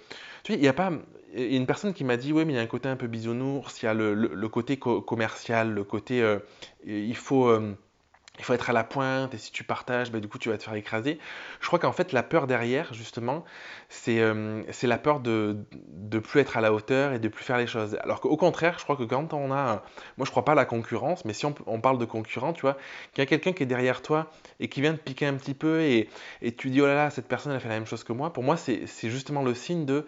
tu 0.46 0.52
vois, 0.52 0.60
il 0.60 0.64
y 0.64 0.68
a 0.68 0.74
pas, 0.74 0.92
une 1.34 1.66
personne 1.66 1.94
qui 1.94 2.04
m'a 2.04 2.18
dit, 2.18 2.32
oui, 2.32 2.46
mais 2.46 2.54
il 2.54 2.56
y 2.56 2.60
a 2.60 2.62
un 2.62 2.68
côté 2.68 2.88
un 2.88 2.96
peu 2.96 3.08
bisounours, 3.08 3.82
il 3.82 3.86
y 3.86 3.90
a 3.90 3.96
le, 3.96 4.48
côté 4.48 4.78
commercial, 4.78 5.74
le 5.74 5.84
côté, 5.84 6.22
euh, 6.22 6.38
il 6.86 7.16
faut, 7.16 7.48
euh, 7.48 7.74
il 8.38 8.44
faut 8.46 8.54
être 8.54 8.70
à 8.70 8.74
la 8.74 8.84
pointe, 8.84 9.34
et 9.34 9.38
si 9.38 9.52
tu 9.52 9.64
partages, 9.64 10.12
bah, 10.12 10.20
du 10.20 10.28
coup, 10.28 10.38
tu 10.38 10.50
vas 10.50 10.58
te 10.58 10.64
faire 10.64 10.74
écraser. 10.74 11.20
Je 11.62 11.68
crois 11.68 11.80
qu'en 11.80 11.92
fait, 11.92 12.12
la 12.12 12.24
peur 12.24 12.48
derrière, 12.48 12.94
justement, 12.94 13.44
c'est 13.90 14.20
euh, 14.20 14.64
la 14.84 14.98
peur 14.98 15.20
de 15.20 15.58
ne 16.12 16.20
plus 16.20 16.40
être 16.42 16.58
à 16.58 16.62
la 16.62 16.74
hauteur 16.74 17.14
et 17.14 17.20
de 17.20 17.28
plus 17.28 17.44
faire 17.44 17.58
les 17.58 17.68
choses. 17.68 17.98
Alors 18.02 18.22
qu'au 18.22 18.38
contraire, 18.38 18.76
je 18.78 18.84
crois 18.84 18.96
que 18.96 19.04
quand 19.04 19.34
on 19.34 19.52
a... 19.52 19.84
Moi, 20.18 20.26
je 20.26 20.32
crois 20.32 20.46
pas 20.46 20.54
à 20.54 20.56
la 20.56 20.66
concurrence, 20.66 21.26
mais 21.26 21.34
si 21.34 21.46
on, 21.46 21.82
parle 21.82 21.98
de 21.98 22.06
concurrent, 22.06 22.54
tu 22.54 22.62
vois, 22.62 22.78
qu'il 23.14 23.22
y 23.22 23.24
a 23.24 23.26
quelqu'un 23.26 23.54
qui 23.54 23.64
est 23.64 23.68
derrière 23.68 24.02
toi 24.02 24.32
et 24.60 24.68
qui 24.70 24.82
vient 24.82 24.94
te 24.94 25.02
piquer 25.02 25.26
un 25.26 25.36
petit 25.36 25.54
peu 25.54 25.82
et, 25.82 26.10
et 26.42 26.56
tu 26.56 26.70
dis, 26.70 26.82
oh 26.82 26.88
là 26.88 26.96
là, 26.96 27.10
cette 27.10 27.28
personne, 27.28 27.52
a 27.52 27.60
fait 27.60 27.70
la 27.70 27.76
même 27.76 27.86
chose 27.86 28.04
que 28.04 28.14
moi, 28.14 28.34
pour 28.34 28.44
moi, 28.44 28.58
c'est 28.58 29.10
justement 29.10 29.44
le 29.44 29.54
signe 29.54 29.86
de 29.86 30.06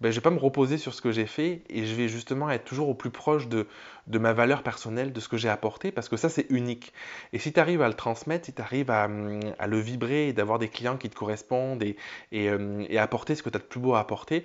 ben, 0.00 0.10
je 0.10 0.16
ne 0.16 0.20
vais 0.20 0.22
pas 0.22 0.30
me 0.30 0.38
reposer 0.38 0.78
sur 0.78 0.94
ce 0.94 1.02
que 1.02 1.12
j'ai 1.12 1.26
fait 1.26 1.62
et 1.68 1.84
je 1.84 1.94
vais 1.94 2.08
justement 2.08 2.50
être 2.50 2.64
toujours 2.64 2.88
au 2.88 2.94
plus 2.94 3.10
proche 3.10 3.48
de, 3.48 3.66
ma 4.06 4.32
valeur 4.32 4.62
personnelle, 4.62 5.12
de 5.12 5.20
ce 5.20 5.28
que 5.28 5.36
j'ai 5.36 5.48
apporté, 5.48 5.92
parce 5.92 6.08
que 6.08 6.16
ça, 6.16 6.28
c'est 6.28 6.46
unique. 6.50 6.92
Et 7.32 7.38
si 7.38 7.52
tu 7.52 7.60
arrives 7.60 7.82
à 7.82 7.88
le 7.88 7.94
transmettre, 7.94 8.46
si 8.46 8.52
tu 8.52 8.62
arrives 8.62 8.90
à, 8.90 9.08
le 9.08 9.78
vibrer 9.78 10.28
et 10.28 10.32
d'avoir 10.32 10.58
des 10.58 10.68
clients 10.68 10.96
qui 10.96 11.10
te 11.10 11.14
correspondent 11.14 11.82
et, 11.82 11.96
euh, 12.32 12.84
apporter 12.98 13.34
ce 13.34 13.42
que 13.42 13.50
tu 13.50 13.56
as 13.56 13.60
de 13.60 13.64
plus 13.64 13.80
beau 13.80 13.94
à 13.94 14.00
apporter, 14.00 14.44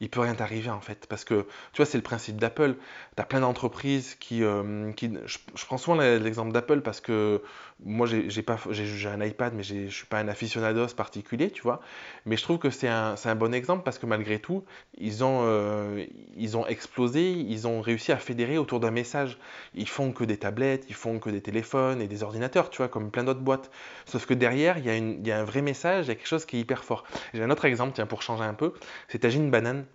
il 0.00 0.08
peut 0.08 0.20
rien 0.20 0.34
t'arriver 0.34 0.70
en 0.70 0.80
fait. 0.80 1.06
Parce 1.06 1.24
que, 1.24 1.46
tu 1.72 1.76
vois, 1.76 1.86
c'est 1.86 1.98
le 1.98 2.02
principe 2.02 2.36
d'Apple. 2.36 2.76
Tu 3.16 3.22
as 3.22 3.26
plein 3.26 3.40
d'entreprises 3.40 4.14
qui... 4.14 4.42
Euh, 4.42 4.92
qui 4.92 5.12
je, 5.26 5.38
prends 5.66 5.78
souvent 5.78 5.98
l'exemple 5.98 6.52
d'Apple 6.52 6.80
parce 6.80 7.00
que 7.00 7.42
moi, 7.84 8.08
j'ai 8.08 8.42
pas 8.42 8.58
un 8.66 9.24
iPad, 9.24 9.54
mais 9.54 9.62
je 9.62 9.88
suis 9.88 10.06
pas 10.06 10.18
un 10.18 10.28
aficionados 10.28 10.88
particulier, 10.96 11.50
tu 11.50 11.62
vois. 11.62 11.80
Mais 12.26 12.36
je 12.36 12.42
trouve 12.42 12.58
que 12.58 12.70
c'est 12.70 12.88
un, 12.88 13.14
bon 13.36 13.54
exemple 13.54 13.84
parce 13.84 13.98
que 13.98 14.06
malgré 14.06 14.40
tout, 14.40 14.64
ils 14.96 15.22
ont, 15.22 15.42
euh, 15.44 16.04
ils 16.36 16.56
ont 16.56 16.66
explosé, 16.66 17.30
ils 17.30 17.68
ont 17.68 17.80
réussi 17.80 18.10
à 18.10 18.16
fédérer 18.16 18.58
autour 18.58 18.80
d'un 18.80 18.90
message. 18.90 19.38
Ils 19.74 19.88
font 19.88 20.12
que 20.12 20.24
des 20.24 20.38
tablettes, 20.38 20.86
ils 20.88 20.94
font 20.94 21.20
que 21.20 21.30
des 21.30 21.40
téléphones 21.40 22.02
et 22.02 22.08
des 22.08 22.22
ordinateurs, 22.24 22.70
tu 22.70 22.78
vois, 22.78 22.88
comme 22.88 23.10
plein 23.12 23.24
d'autres 23.24 23.40
boîtes. 23.40 23.70
Sauf 24.06 24.26
que 24.26 24.34
derrière, 24.34 24.78
il 24.78 25.26
y, 25.26 25.30
a 25.30 25.38
un 25.38 25.44
vrai 25.44 25.62
message, 25.62 26.06
il 26.06 26.08
y 26.08 26.12
a 26.12 26.14
quelque 26.16 26.26
chose 26.26 26.46
qui 26.46 26.56
est 26.56 26.60
hyper 26.60 26.82
fort. 26.84 27.04
J'ai 27.32 27.42
un 27.42 27.50
autre 27.50 27.64
exemple, 27.64 27.92
tiens, 27.94 28.06
pour 28.06 28.22
changer 28.22 28.44
un 28.44 28.54
peu. 28.54 28.72
C'est 29.06 29.20
Tagine 29.20 29.50
Banane. 29.50 29.86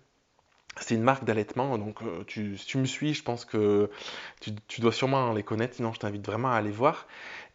C'est 0.80 0.96
une 0.96 1.02
marque 1.02 1.22
d'allaitement, 1.22 1.78
donc 1.78 2.02
euh, 2.02 2.24
si 2.26 2.66
tu 2.66 2.78
me 2.78 2.84
suis, 2.84 3.14
je 3.14 3.22
pense 3.22 3.44
que 3.44 3.88
tu, 4.40 4.50
tu, 4.66 4.80
dois 4.80 4.90
sûrement 4.90 5.32
les 5.32 5.44
connaître, 5.44 5.76
sinon 5.76 5.92
je 5.92 6.00
t'invite 6.00 6.26
vraiment 6.26 6.50
à 6.50 6.56
aller 6.56 6.72
voir. 6.72 7.06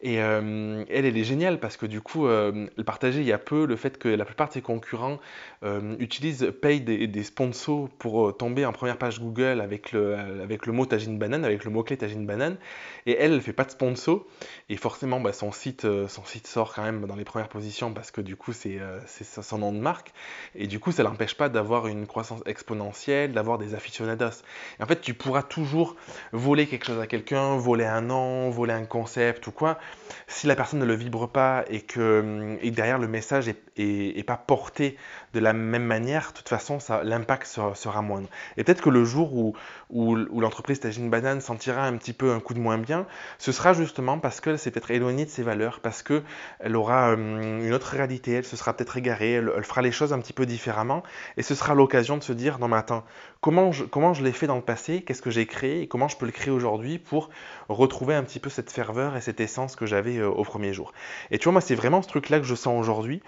Et 0.02 0.22
euh, 0.22 0.82
elle, 0.88 1.04
elle 1.04 1.18
est 1.18 1.24
géniale 1.24 1.60
parce 1.60 1.76
que 1.76 1.84
du 1.84 2.00
coup, 2.00 2.26
euh, 2.26 2.68
elle 2.78 2.84
partageait 2.84 3.20
il 3.20 3.26
y 3.26 3.32
a 3.32 3.38
peu 3.38 3.66
le 3.66 3.76
fait 3.76 3.98
que 3.98 4.08
la 4.08 4.24
plupart 4.24 4.48
de 4.48 4.54
ses 4.54 4.62
concurrents 4.62 5.18
euh, 5.62 5.94
utilisent, 5.98 6.52
payent 6.62 6.80
des, 6.80 7.22
sponsors 7.22 7.90
pour 7.98 8.34
tomber 8.34 8.64
en 8.64 8.72
première 8.72 8.96
page 8.96 9.20
Google 9.20 9.60
avec 9.60 9.92
le, 9.92 10.16
avec 10.42 10.64
le 10.64 10.72
mot 10.72 10.86
tagine 10.86 11.18
banane, 11.18 11.44
avec 11.44 11.64
le 11.64 11.70
mot-clé 11.70 11.98
tagine 11.98 12.24
banane. 12.24 12.56
Et 13.04 13.12
elle, 13.12 13.34
elle 13.34 13.42
fait 13.42 13.52
pas 13.52 13.64
de 13.64 13.72
sponsor. 13.72 14.24
Et 14.70 14.76
forcément, 14.76 15.20
bah, 15.20 15.34
son, 15.34 15.52
site, 15.52 15.86
son 16.08 16.24
site 16.24 16.46
sort 16.46 16.72
quand 16.72 16.82
même 16.82 17.06
dans 17.06 17.16
les 17.16 17.24
premières 17.24 17.50
positions 17.50 17.92
parce 17.92 18.10
que 18.10 18.22
du 18.22 18.36
coup, 18.36 18.54
c'est 18.54 18.80
son 19.06 19.58
nom 19.58 19.72
de 19.72 19.80
marque. 19.80 20.12
Et 20.54 20.66
du 20.66 20.80
coup, 20.80 20.92
ça 20.92 21.02
l'empêche 21.02 21.36
pas 21.36 21.50
d'avoir 21.50 21.88
une 21.88 22.06
croissance 22.06 22.40
exponentielle, 22.46 23.32
d'avoir 23.32 23.58
des 23.58 23.74
aficionados. 23.74 24.42
Et 24.78 24.82
en 24.82 24.86
fait, 24.86 25.02
tu 25.02 25.12
pourras 25.12 25.42
toujours 25.42 25.94
voler 26.32 26.66
quelque 26.66 26.86
chose 26.86 27.00
à 27.00 27.06
quelqu'un, 27.06 27.56
voler 27.56 27.84
un 27.84 28.00
nom, 28.00 28.48
voler 28.48 28.72
un 28.72 28.86
concept 28.86 29.46
ou 29.46 29.52
quoi 29.52 29.78
si 30.26 30.46
la 30.46 30.56
personne 30.56 30.78
ne 30.78 30.84
le 30.84 30.94
vibre 30.94 31.28
pas 31.28 31.64
et 31.68 31.80
que 31.80 32.56
et 32.62 32.70
derrière 32.70 32.98
le 32.98 33.08
message 33.08 33.48
est, 33.48 33.62
est, 33.76 34.22
pas 34.22 34.36
porté 34.36 34.96
de 35.34 35.40
la 35.40 35.52
même 35.52 35.84
manière, 35.84 36.28
de 36.32 36.38
toute 36.38 36.48
façon, 36.48 36.78
l'impact 37.02 37.46
sera, 37.46 38.02
moindre. 38.02 38.28
Et 38.56 38.64
peut-être 38.64 38.82
que 38.82 38.90
le 38.90 39.04
jour 39.04 39.34
où, 39.34 40.14
l'entreprise 40.14 40.80
Tagine 40.80 41.10
Banane 41.10 41.40
sentira 41.40 41.84
un 41.84 41.96
petit 41.96 42.12
peu 42.12 42.32
un 42.32 42.40
coup 42.40 42.54
de 42.54 42.60
moins 42.60 42.78
bien, 42.78 43.06
ce 43.38 43.52
sera 43.52 43.72
justement 43.72 44.18
parce 44.18 44.40
qu'elle 44.40 44.58
s'est 44.58 44.70
peut-être 44.70 44.90
éloignée 44.90 45.24
de 45.24 45.30
ses 45.30 45.42
valeurs, 45.42 45.80
parce 45.80 46.02
qu'elle 46.02 46.76
aura 46.76 47.10
euh, 47.10 47.60
une 47.60 47.72
autre 47.72 47.88
réalité, 47.88 48.32
elle 48.32 48.44
se 48.44 48.56
sera 48.56 48.74
peut-être 48.74 48.96
égarée, 48.96 49.32
elle, 49.32 49.52
elle, 49.56 49.64
fera 49.64 49.82
les 49.82 49.92
choses 49.92 50.12
un 50.12 50.18
petit 50.18 50.32
peu 50.32 50.46
différemment, 50.46 51.02
et 51.36 51.42
ce 51.42 51.54
sera 51.54 51.74
l'occasion 51.74 52.16
de 52.16 52.22
se 52.22 52.32
dire, 52.32 52.58
non 52.58 52.68
mais 52.68 52.76
attends, 52.76 53.04
comment 53.40 53.72
je, 53.72 53.84
comment 53.84 54.14
je 54.14 54.22
l'ai 54.22 54.32
fait 54.32 54.46
dans 54.46 54.56
le 54.56 54.62
passé, 54.62 55.02
qu'est-ce 55.02 55.22
que 55.22 55.30
j'ai 55.30 55.46
créé, 55.46 55.82
et 55.82 55.88
comment 55.88 56.08
je 56.08 56.16
peux 56.16 56.26
le 56.26 56.32
créer 56.32 56.50
aujourd'hui 56.50 56.98
pour 56.98 57.30
retrouver 57.68 58.14
un 58.14 58.22
petit 58.22 58.40
peu 58.40 58.50
cette 58.50 58.70
ferveur 58.70 59.16
et 59.16 59.20
cette 59.20 59.40
essence 59.40 59.76
que 59.80 59.86
j'avais 59.86 60.22
au 60.22 60.44
premier 60.44 60.72
jour. 60.74 60.92
Et 61.30 61.38
tu 61.38 61.44
vois, 61.44 61.52
moi, 61.52 61.60
c'est 61.62 61.74
vraiment 61.74 62.02
ce 62.02 62.08
truc-là 62.08 62.38
que 62.38 62.46
je 62.46 62.54
sens 62.54 62.78
aujourd'hui, 62.78 63.22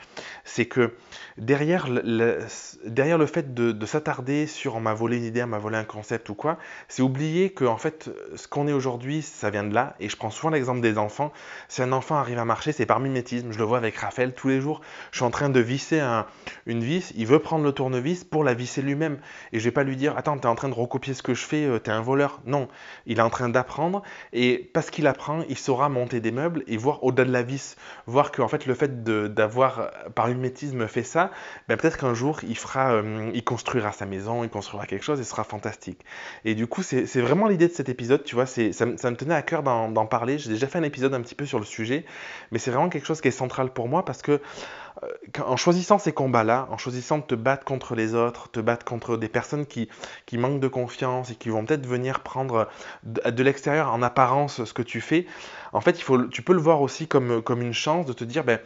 c'est 0.45 0.67
que 0.67 0.93
derrière 1.39 1.89
le, 1.89 2.41
derrière 2.85 3.19
le 3.19 3.27
fait 3.27 3.55
de, 3.55 3.87
s'attarder 3.87 4.47
sur 4.47 4.77
on 4.77 4.81
m'a 4.81 4.95
volé 4.95 5.17
une 5.17 5.25
idée, 5.25 5.43
on 5.43 5.49
m'a 5.49 5.59
volé 5.59 5.77
un 5.77 5.85
concept 5.85 6.29
ou 6.29 6.35
quoi, 6.35 6.59
c'est 6.89 7.03
oublier 7.03 7.51
que 7.51 7.65
en 7.65 7.77
fait, 7.79 8.11
ce 8.37 8.47
qu'on 8.47 8.69
est 8.69 8.73
aujourd'hui, 8.73 9.23
ça 9.23 9.51
vient 9.51 9.65
de 9.65 9.75
là. 9.75 9.97
Et 9.99 10.09
je 10.09 10.17
prends 10.17 10.31
souvent 10.31 10.51
l'exemple 10.51 10.81
des 10.81 10.99
enfants. 10.99 11.33
Si 11.69 11.83
un 11.83 11.93
enfant 11.93 12.17
arrive 12.17 12.39
à 12.39 12.45
marcher, 12.45 12.73
c'est 12.73 12.87
par 12.87 13.01
mimétisme. 13.01 13.51
Je 13.51 13.59
le 13.59 13.65
vois 13.65 13.79
avec 13.79 13.97
Raphaël 13.97 14.35
tous 14.35 14.49
les 14.49 14.61
jours. 14.61 14.83
Je 15.11 15.19
suis 15.19 15.25
en 15.25 15.31
train 15.31 15.49
de 15.49 15.61
visser 15.61 16.01
une 16.67 16.85
vis, 16.85 17.13
il 17.17 17.27
veut 17.27 17.39
prendre 17.39 17.65
le 17.65 17.73
tournevis 17.73 18.25
pour 18.25 18.45
la 18.45 18.55
visser 18.55 18.83
lui-même. 18.83 19.19
Et 19.53 19.59
je 19.59 19.65
vais 19.65 19.71
pas 19.71 19.85
lui 19.85 19.97
dire, 19.97 20.17
attends, 20.19 20.37
tu 20.37 20.45
es 20.45 20.47
en 20.47 20.55
train 20.55 20.69
de 20.69 20.75
recopier 20.75 21.15
ce 21.15 21.23
que 21.23 21.35
je 21.35 21.45
fais, 21.45 21.65
euh, 21.65 21.79
tu 21.83 21.91
es 21.91 21.93
un 21.93 22.03
voleur. 22.03 22.41
Non, 22.45 22.69
il 23.07 23.19
est 23.19 23.23
en 23.23 23.31
train 23.31 23.49
d'apprendre. 23.49 24.03
Et 24.33 24.71
parce 24.73 24.91
qu'il 24.91 25.07
apprend, 25.07 25.45
il 25.49 25.59
saura 25.59 25.89
monter 25.89 26.21
des 26.21 26.31
meubles 26.31 26.42
et 26.67 26.77
voir 26.77 27.05
au-delà 27.05 27.25
de 27.25 27.33
la 27.33 27.43
vis. 27.43 27.77
Voir 28.07 28.33
qu'en 28.33 28.49
fait, 28.49 28.67
le 28.67 28.75
fait 28.75 29.05
d'avoir 29.05 29.91
par 30.15 30.29
mimétisme 30.29 30.87
fait 30.87 31.03
ça, 31.03 31.31
ben 31.69 31.77
peut-être 31.77 31.99
qu'un 31.99 32.15
jour, 32.15 32.41
il 32.43 32.57
fera, 32.57 32.93
euh, 32.93 33.31
il 33.35 33.45
construira 33.45 33.93
sa 33.93 34.07
maison, 34.07 34.45
il 34.45 34.51
construira 34.51 34.87
quelque 34.87 35.05
chose 35.05 35.21
et 35.21 35.25
ce 35.25 35.31
sera 35.31 35.45
fantastique. 35.45 36.05
Et 36.45 36.55
du 36.55 36.67
coup, 36.67 36.83
c'est 36.83 37.21
vraiment 37.21 37.49
l'idée 37.49 37.69
de 37.69 37.73
cet 37.73 37.89
épisode, 37.89 38.25
tu 38.25 38.35
vois, 38.35 38.47
ça, 38.47 38.63
ça 38.73 38.87
me 38.87 39.17
tenait 39.17 39.35
à 39.35 39.43
cœur 39.43 39.63
d'en 39.63 40.07
parler. 40.07 40.39
J'ai 40.39 40.51
déjà 40.51 40.67
fait 40.67 40.79
un 40.79 40.83
épisode 40.83 41.15
un 41.15 41.21
petit 41.21 41.35
peu 41.35 41.47
sur 41.47 41.59
le 41.59 41.65
sujet, 41.65 42.05
mais 42.51 42.59
c'est 42.59 42.71
vraiment 42.71 42.89
quelque 42.89 43.07
chose 43.07 43.21
qui 43.21 43.29
est 43.29 43.33
central 43.33 43.73
pour 43.73 43.89
moi 43.89 44.05
parce 44.05 44.23
que 44.23 44.41
en 45.45 45.57
choisissant 45.57 45.99
ces 45.99 46.13
combats-là, 46.13 46.69
en 46.71 46.77
choisissant 46.77 47.19
de 47.19 47.23
te 47.23 47.35
battre 47.35 47.65
contre 47.65 47.95
les 47.95 48.15
autres, 48.15 48.51
te 48.51 48.61
battre 48.61 48.85
contre 48.85 49.17
des 49.17 49.29
personnes 49.29 49.67
qui, 49.67 49.89
qui 50.27 50.39
manquent 50.39 50.61
de 50.61 50.69
confiance 50.69 51.31
et 51.31 51.35
qui 51.35 51.49
vont 51.49 51.65
peut-être 51.65 51.87
venir 51.87 52.21
prendre 52.21 52.69
de, 53.05 53.43
l'extérieur 53.43 53.93
en 53.93 54.03
apparence 54.03 54.65
ce 54.65 54.73
que 54.73 54.83
tu 54.83 55.01
fais, 55.01 55.27
en 55.73 55.81
fait, 55.81 55.99
il 55.99 56.03
faut, 56.03 56.25
tu 56.27 56.43
peux 56.43 56.53
le 56.53 56.61
voir 56.61 56.83
aussi 56.83 57.07
comme, 57.07 57.43
comme 57.43 57.63
une 57.63 57.73
chance 57.73 58.05
de 58.05 58.13
te 58.13 58.25
dire, 58.25 58.45
ben, 58.45 58.59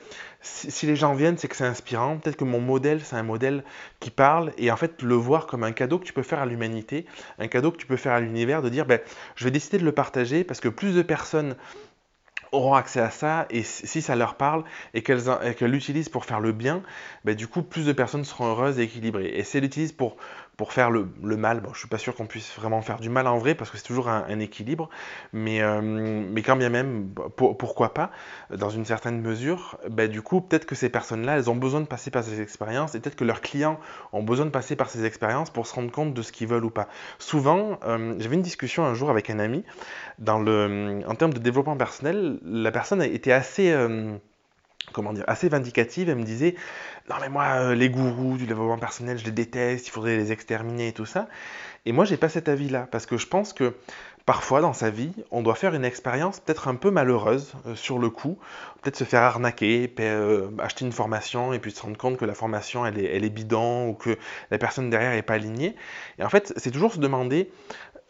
si, 0.42 0.86
les 0.86 0.96
gens 0.96 1.14
viennent, 1.14 1.38
c'est 1.38 1.48
que 1.48 1.56
c'est 1.56 1.64
inspirant, 1.64 2.18
peut-être 2.18 2.36
que 2.36 2.44
mon 2.44 2.60
modèle, 2.60 3.00
c'est 3.02 3.16
un 3.16 3.22
modèle 3.22 3.64
qui 4.00 4.10
parle, 4.10 4.52
et 4.58 4.70
en 4.70 4.76
fait, 4.76 5.02
le 5.02 5.14
voir 5.14 5.46
comme 5.46 5.62
un 5.62 5.72
cadeau 5.72 5.98
que 5.98 6.04
tu 6.04 6.12
peux 6.12 6.22
faire 6.22 6.40
à 6.40 6.46
l'humanité, 6.46 7.06
un 7.38 7.46
cadeau 7.46 7.70
que 7.70 7.76
tu 7.76 7.86
peux 7.86 7.96
faire 7.96 8.12
à 8.12 8.20
l'univers, 8.20 8.62
de 8.62 8.68
dire, 8.68 8.86
ben, 8.86 9.00
je 9.36 9.44
vais 9.44 9.50
décider 9.52 9.78
de 9.78 9.84
le 9.84 9.92
partager 9.92 10.42
parce 10.42 10.60
que 10.60 10.68
plus 10.68 10.94
de 10.94 11.02
personnes 11.02 11.54
auront 12.52 12.74
accès 12.74 13.00
à 13.00 13.10
ça 13.10 13.46
et 13.50 13.62
si 13.62 14.02
ça 14.02 14.16
leur 14.16 14.36
parle 14.36 14.64
et 14.94 15.02
qu'elles 15.02 15.70
l'utilisent 15.70 16.08
pour 16.08 16.24
faire 16.24 16.40
le 16.40 16.52
bien, 16.52 16.82
ben 17.24 17.34
du 17.34 17.46
coup 17.46 17.62
plus 17.62 17.86
de 17.86 17.92
personnes 17.92 18.24
seront 18.24 18.46
heureuses 18.46 18.78
et 18.78 18.82
équilibrées. 18.82 19.32
Et 19.34 19.44
si 19.44 19.56
elles 19.56 19.64
l'utilisent 19.64 19.92
pour 19.92 20.16
pour 20.56 20.72
faire 20.72 20.90
le, 20.90 21.06
mal. 21.36 21.60
Bon, 21.60 21.72
je 21.74 21.80
suis 21.80 21.88
pas 21.88 21.98
sûr 21.98 22.14
qu'on 22.14 22.26
puisse 22.26 22.54
vraiment 22.56 22.80
faire 22.80 22.98
du 22.98 23.10
mal 23.10 23.26
en 23.26 23.38
vrai 23.38 23.54
parce 23.54 23.70
que 23.70 23.76
c'est 23.76 23.84
toujours 23.84 24.08
un, 24.08 24.38
équilibre, 24.38 24.88
mais, 25.32 25.62
euh, 25.62 25.80
mais 25.82 26.42
quand 26.42 26.56
bien 26.56 26.68
même, 26.68 27.10
pourquoi 27.36 27.94
pas, 27.94 28.10
dans 28.50 28.70
une 28.70 28.84
certaine 28.84 29.20
mesure, 29.20 29.78
ben, 29.90 30.10
du 30.10 30.22
coup, 30.22 30.40
peut-être 30.40 30.66
que 30.66 30.74
ces 30.74 30.88
personnes-là, 30.88 31.36
elles 31.36 31.50
ont 31.50 31.56
besoin 31.56 31.80
de 31.80 31.86
passer 31.86 32.10
par 32.10 32.24
ces 32.24 32.40
expériences 32.40 32.94
et 32.94 33.00
peut-être 33.00 33.16
que 33.16 33.24
leurs 33.24 33.40
clients 33.40 33.78
ont 34.12 34.22
besoin 34.22 34.46
de 34.46 34.50
passer 34.50 34.76
par 34.76 34.88
ces 34.88 35.04
expériences 35.04 35.50
pour 35.50 35.66
se 35.66 35.74
rendre 35.74 35.90
compte 35.90 36.14
de 36.14 36.22
ce 36.22 36.32
qu'ils 36.32 36.48
veulent 36.48 36.64
ou 36.64 36.70
pas. 36.70 36.88
Souvent, 37.18 37.78
euh, 37.84 38.14
j'avais 38.18 38.36
une 38.36 38.42
discussion 38.42 38.84
un 38.84 38.94
jour 38.94 39.10
avec 39.10 39.30
un 39.30 39.38
ami, 39.38 39.64
dans 40.18 40.38
le, 40.38 41.02
en 41.06 41.14
termes 41.14 41.34
de 41.34 41.38
développement 41.38 41.76
personnel, 41.76 42.38
la 42.44 42.72
personne 42.72 43.02
été 43.02 43.32
assez... 43.32 43.72
Euh, 43.72 44.16
comment 44.92 45.12
dire, 45.12 45.24
assez 45.26 45.48
vindicative. 45.48 46.08
Elle 46.08 46.16
me 46.16 46.24
disait 46.24 46.54
Non, 47.08 47.16
mais 47.20 47.28
moi, 47.28 47.44
euh, 47.58 47.74
les 47.74 47.90
gourous 47.90 48.36
du 48.36 48.46
développement 48.46 48.78
personnel, 48.78 49.18
je 49.18 49.24
les 49.24 49.32
déteste, 49.32 49.86
il 49.88 49.90
faudrait 49.90 50.16
les 50.16 50.32
exterminer 50.32 50.88
et 50.88 50.92
tout 50.92 51.06
ça. 51.06 51.28
Et 51.84 51.92
moi, 51.92 52.04
j'ai 52.04 52.16
pas 52.16 52.28
cet 52.28 52.48
avis-là, 52.48 52.88
parce 52.90 53.06
que 53.06 53.16
je 53.16 53.26
pense 53.26 53.52
que 53.52 53.74
parfois 54.26 54.60
dans 54.60 54.72
sa 54.72 54.90
vie, 54.90 55.12
on 55.30 55.40
doit 55.40 55.54
faire 55.54 55.74
une 55.74 55.84
expérience 55.84 56.40
peut-être 56.40 56.66
un 56.66 56.74
peu 56.74 56.90
malheureuse 56.90 57.52
euh, 57.66 57.76
sur 57.76 57.98
le 57.98 58.10
coup, 58.10 58.38
peut-être 58.82 58.96
se 58.96 59.04
faire 59.04 59.22
arnaquer, 59.22 59.94
euh, 60.00 60.50
acheter 60.58 60.84
une 60.84 60.92
formation 60.92 61.52
et 61.52 61.60
puis 61.60 61.70
se 61.70 61.80
rendre 61.80 61.96
compte 61.96 62.16
que 62.16 62.24
la 62.24 62.34
formation 62.34 62.84
elle 62.84 62.98
est, 62.98 63.16
elle 63.16 63.24
est 63.24 63.30
bidon 63.30 63.88
ou 63.88 63.94
que 63.94 64.18
la 64.50 64.58
personne 64.58 64.90
derrière 64.90 65.12
n'est 65.12 65.22
pas 65.22 65.34
alignée. 65.34 65.76
Et 66.18 66.24
en 66.24 66.28
fait, 66.28 66.52
c'est 66.56 66.72
toujours 66.72 66.92
se 66.92 66.98
demander 66.98 67.50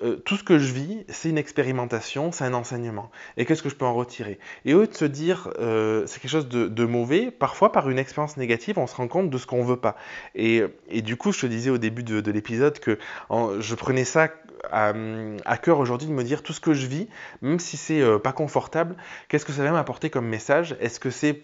euh, 0.03 0.17
tout 0.17 0.37
ce 0.37 0.45
que 0.45 0.59
je 0.59 0.75
vis, 0.75 1.05
c'est 1.09 1.31
une 1.31 1.39
expérimentation, 1.39 2.31
c'est 2.31 2.45
un 2.45 2.53
enseignement. 2.53 3.11
Et 3.39 3.47
qu'est-ce 3.47 3.63
que 3.63 3.71
je 3.71 3.77
peux 3.77 3.87
en 3.87 3.95
retirer? 3.95 4.39
Et 4.67 4.75
au 4.75 4.81
lieu 4.81 4.87
de 4.87 4.95
se 4.95 5.07
dire 5.07 5.51
euh, 5.59 6.07
c'est 6.07 6.21
quelque 6.21 6.31
chose 6.31 6.49
de, 6.49 6.85
mauvais, 6.85 7.31
parfois 7.31 7.73
par 7.73 7.89
une 7.89 7.99
expérience 7.99 8.37
négative, 8.37 8.79
on 8.79 8.87
se 8.87 8.95
rend 8.95 9.09
compte 9.09 9.31
de 9.31 9.39
ce 9.39 9.47
qu'on 9.47 9.65
veut 9.65 9.79
pas. 9.79 9.97
Et, 10.35 10.63
du 11.03 11.17
coup, 11.17 11.33
je 11.33 11.41
te 11.41 11.47
disais 11.47 11.71
au 11.71 11.79
début 11.79 12.03
de, 12.03 12.31
l'épisode 12.31 12.79
que 12.79 12.99
je 13.31 13.75
prenais 13.75 14.05
ça 14.05 14.29
à, 14.71 15.57
cœur 15.59 15.79
aujourd'hui 15.79 16.09
de 16.09 16.13
me 16.13 16.25
dire 16.25 16.43
tout 16.43 16.53
ce 16.53 16.61
que 16.61 16.75
je 16.75 16.87
vis, 16.87 17.09
même 17.41 17.59
si 17.59 17.77
c'est 17.77 18.01
euh, 18.01 18.19
pas 18.19 18.33
confortable, 18.33 18.97
qu'est-ce 19.29 19.45
que 19.45 19.53
ça 19.53 19.63
va 19.63 19.71
m'apporter 19.71 20.11
comme 20.11 20.27
message? 20.27 20.77
Est-ce 20.81 21.01
que 21.01 21.11
c'est 21.11 21.43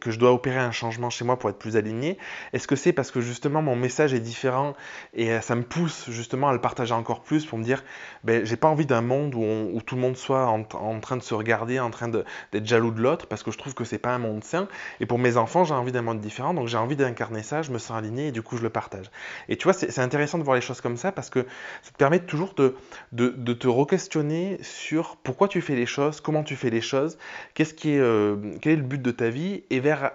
que 0.00 0.10
je 0.10 0.18
dois 0.18 0.32
opérer 0.32 0.58
un 0.58 0.72
changement 0.72 1.10
chez 1.10 1.24
moi 1.24 1.38
pour 1.38 1.50
être 1.50 1.58
plus 1.58 1.76
aligné? 1.76 2.18
Est-ce 2.52 2.66
que 2.66 2.76
c'est 2.76 2.92
parce 2.92 3.10
que 3.10 3.20
justement 3.20 3.62
mon 3.62 3.76
message 3.76 4.14
est 4.14 4.20
différent 4.20 4.74
et 5.14 5.40
ça 5.40 5.54
me 5.54 5.62
pousse 5.62 6.10
justement 6.10 6.48
à 6.48 6.52
le 6.52 6.60
partager 6.60 6.94
encore 6.94 7.22
plus 7.22 7.44
pour 7.46 7.58
me 7.58 7.64
dire 7.64 7.83
ben, 8.24 8.44
j'ai 8.44 8.56
pas 8.56 8.68
envie 8.68 8.86
d'un 8.86 9.00
monde 9.00 9.34
où, 9.34 9.80
tout 9.82 9.94
le 9.94 10.00
monde 10.00 10.16
soit 10.16 10.46
en, 10.46 10.64
train 11.00 11.16
de 11.16 11.22
se 11.22 11.34
regarder, 11.34 11.80
en 11.80 11.90
train 11.90 12.08
d'être 12.08 12.66
jaloux 12.66 12.90
de 12.90 13.00
l'autre, 13.00 13.26
parce 13.26 13.42
que 13.42 13.50
je 13.50 13.58
trouve 13.58 13.74
que 13.74 13.84
c'est 13.84 13.98
pas 13.98 14.14
un 14.14 14.18
monde 14.18 14.44
sain. 14.44 14.68
Et 15.00 15.06
pour 15.06 15.18
mes 15.18 15.36
enfants, 15.36 15.64
j'ai 15.64 15.74
envie 15.74 15.92
d'un 15.92 16.02
monde 16.02 16.20
différent, 16.20 16.54
donc 16.54 16.68
j'ai 16.68 16.76
envie 16.76 16.96
d'incarner 16.96 17.42
ça, 17.42 17.62
je 17.62 17.70
me 17.70 17.78
sens 17.78 17.96
aligné 17.96 18.28
et 18.28 18.32
du 18.32 18.42
coup 18.42 18.56
je 18.56 18.62
le 18.62 18.70
partage. 18.70 19.10
Et 19.48 19.56
tu 19.56 19.64
vois, 19.64 19.72
c'est 19.72 19.98
intéressant 19.98 20.38
de 20.38 20.44
voir 20.44 20.54
les 20.54 20.60
choses 20.60 20.80
comme 20.80 20.96
ça 20.96 21.12
parce 21.12 21.30
que 21.30 21.46
ça 21.82 21.90
te 21.90 21.96
permet 21.96 22.20
toujours 22.20 22.54
de, 22.54 22.74
te 23.52 23.68
re-questionner 23.68 24.58
sur 24.62 25.16
pourquoi 25.16 25.48
tu 25.48 25.60
fais 25.60 25.74
les 25.74 25.86
choses, 25.86 26.20
comment 26.20 26.42
tu 26.42 26.56
fais 26.56 26.70
les 26.70 26.80
choses, 26.80 27.18
qu'est-ce 27.54 27.74
qui 27.74 27.92
est, 27.92 27.98
euh, 27.98 28.36
quel 28.60 28.72
est 28.72 28.76
le 28.76 28.82
but 28.82 29.02
de 29.02 29.10
ta 29.10 29.28
vie 29.30 29.64
et 29.70 29.80
vers, 29.80 30.12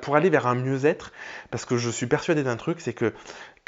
pour 0.00 0.16
aller 0.16 0.30
vers 0.30 0.46
un 0.46 0.54
mieux-être. 0.54 1.12
Parce 1.50 1.64
que 1.64 1.76
je 1.76 1.90
suis 1.90 2.06
persuadé 2.06 2.42
d'un 2.42 2.56
truc, 2.56 2.80
c'est 2.80 2.92
que 2.92 3.12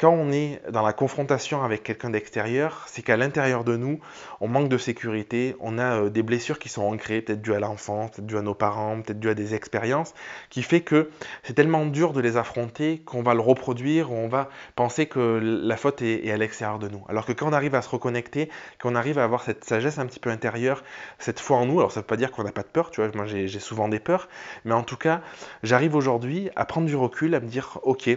quand 0.01 0.13
on 0.13 0.31
est 0.31 0.59
dans 0.71 0.81
la 0.81 0.93
confrontation 0.93 1.61
avec 1.61 1.83
quelqu'un 1.83 2.09
d'extérieur, 2.09 2.85
c'est 2.87 3.03
qu'à 3.03 3.17
l'intérieur 3.17 3.63
de 3.63 3.77
nous, 3.77 3.99
on 4.39 4.47
manque 4.47 4.67
de 4.67 4.79
sécurité, 4.79 5.55
on 5.59 5.77
a 5.77 6.01
euh, 6.01 6.09
des 6.09 6.23
blessures 6.23 6.57
qui 6.57 6.69
sont 6.69 6.81
ancrées, 6.81 7.21
peut-être 7.21 7.43
dues 7.43 7.53
à 7.53 7.59
l'enfance, 7.59 8.09
peut-être 8.09 8.25
dues 8.25 8.39
à 8.39 8.41
nos 8.41 8.55
parents, 8.55 8.99
peut-être 8.99 9.19
dues 9.19 9.29
à 9.29 9.35
des 9.35 9.53
expériences, 9.53 10.15
qui 10.49 10.63
fait 10.63 10.81
que 10.81 11.11
c'est 11.43 11.53
tellement 11.53 11.85
dur 11.85 12.13
de 12.13 12.19
les 12.19 12.35
affronter 12.35 12.97
qu'on 13.05 13.21
va 13.21 13.35
le 13.35 13.41
reproduire, 13.41 14.11
ou 14.11 14.15
on 14.15 14.27
va 14.27 14.49
penser 14.75 15.05
que 15.05 15.39
la 15.39 15.77
faute 15.77 16.01
est, 16.01 16.31
à 16.31 16.37
l'extérieur 16.37 16.79
de 16.79 16.89
nous. 16.89 17.05
Alors 17.07 17.27
que 17.27 17.33
quand 17.33 17.47
on 17.47 17.53
arrive 17.53 17.75
à 17.75 17.83
se 17.83 17.89
reconnecter, 17.89 18.49
qu'on 18.81 18.95
arrive 18.95 19.19
à 19.19 19.23
avoir 19.23 19.43
cette 19.43 19.63
sagesse 19.65 19.99
un 19.99 20.07
petit 20.07 20.19
peu 20.19 20.31
intérieure, 20.31 20.83
cette 21.19 21.39
foi 21.39 21.57
en 21.57 21.67
nous, 21.67 21.77
alors 21.77 21.91
ça 21.91 21.99
ne 21.99 22.03
veut 22.03 22.07
pas 22.07 22.17
dire 22.17 22.31
qu'on 22.31 22.43
n'a 22.43 22.51
pas 22.51 22.63
de 22.63 22.69
peur, 22.69 22.89
tu 22.89 23.01
vois, 23.01 23.11
moi 23.13 23.27
j'ai 23.27 23.47
souvent 23.59 23.87
des 23.87 23.99
peurs, 23.99 24.29
mais 24.65 24.73
en 24.73 24.81
tout 24.81 24.97
cas, 24.97 25.21
j'arrive 25.61 25.93
aujourd'hui 25.93 26.49
à 26.55 26.65
prendre 26.65 26.87
du 26.87 26.95
recul, 26.95 27.35
à 27.35 27.39
me 27.39 27.45
dire, 27.45 27.77
ok, 27.83 28.09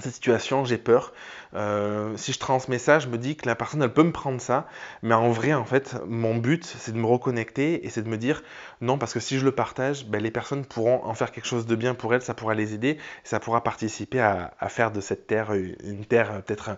cette 0.00 0.14
situation, 0.14 0.64
j'ai 0.64 0.78
peur. 0.78 1.12
Euh, 1.54 2.16
si 2.16 2.32
je 2.32 2.38
transmets 2.38 2.78
ça, 2.78 2.98
je 2.98 3.08
me 3.08 3.18
dis 3.18 3.36
que 3.36 3.46
la 3.46 3.54
personne, 3.54 3.82
elle 3.82 3.92
peut 3.92 4.02
me 4.02 4.12
prendre 4.12 4.40
ça. 4.40 4.66
Mais 5.02 5.14
en 5.14 5.30
vrai, 5.30 5.52
en 5.52 5.64
fait, 5.64 5.96
mon 6.06 6.36
but, 6.36 6.64
c'est 6.64 6.92
de 6.92 6.98
me 6.98 7.06
reconnecter 7.06 7.84
et 7.84 7.90
c'est 7.90 8.02
de 8.02 8.08
me 8.08 8.16
dire 8.16 8.42
non, 8.80 8.98
parce 8.98 9.12
que 9.12 9.20
si 9.20 9.38
je 9.38 9.44
le 9.44 9.52
partage, 9.52 10.06
ben, 10.06 10.22
les 10.22 10.30
personnes 10.30 10.64
pourront 10.64 11.04
en 11.04 11.14
faire 11.14 11.32
quelque 11.32 11.46
chose 11.46 11.66
de 11.66 11.74
bien 11.74 11.94
pour 11.94 12.14
elles, 12.14 12.22
ça 12.22 12.34
pourra 12.34 12.54
les 12.54 12.74
aider, 12.74 12.98
ça 13.24 13.40
pourra 13.40 13.62
participer 13.62 14.20
à, 14.20 14.52
faire 14.68 14.90
de 14.90 15.00
cette 15.00 15.26
terre 15.26 15.52
une 15.52 16.04
terre 16.04 16.30
euh, 16.32 16.40
peut-être 16.40 16.70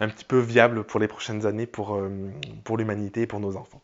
un, 0.00 0.08
petit 0.08 0.24
peu 0.24 0.38
viable 0.38 0.84
pour 0.84 1.00
les 1.00 1.08
prochaines 1.08 1.46
années 1.46 1.66
pour, 1.66 1.96
euh, 1.96 2.10
pour 2.64 2.76
l'humanité 2.76 3.22
et 3.22 3.26
pour 3.26 3.40
nos 3.40 3.56
enfants. 3.56 3.80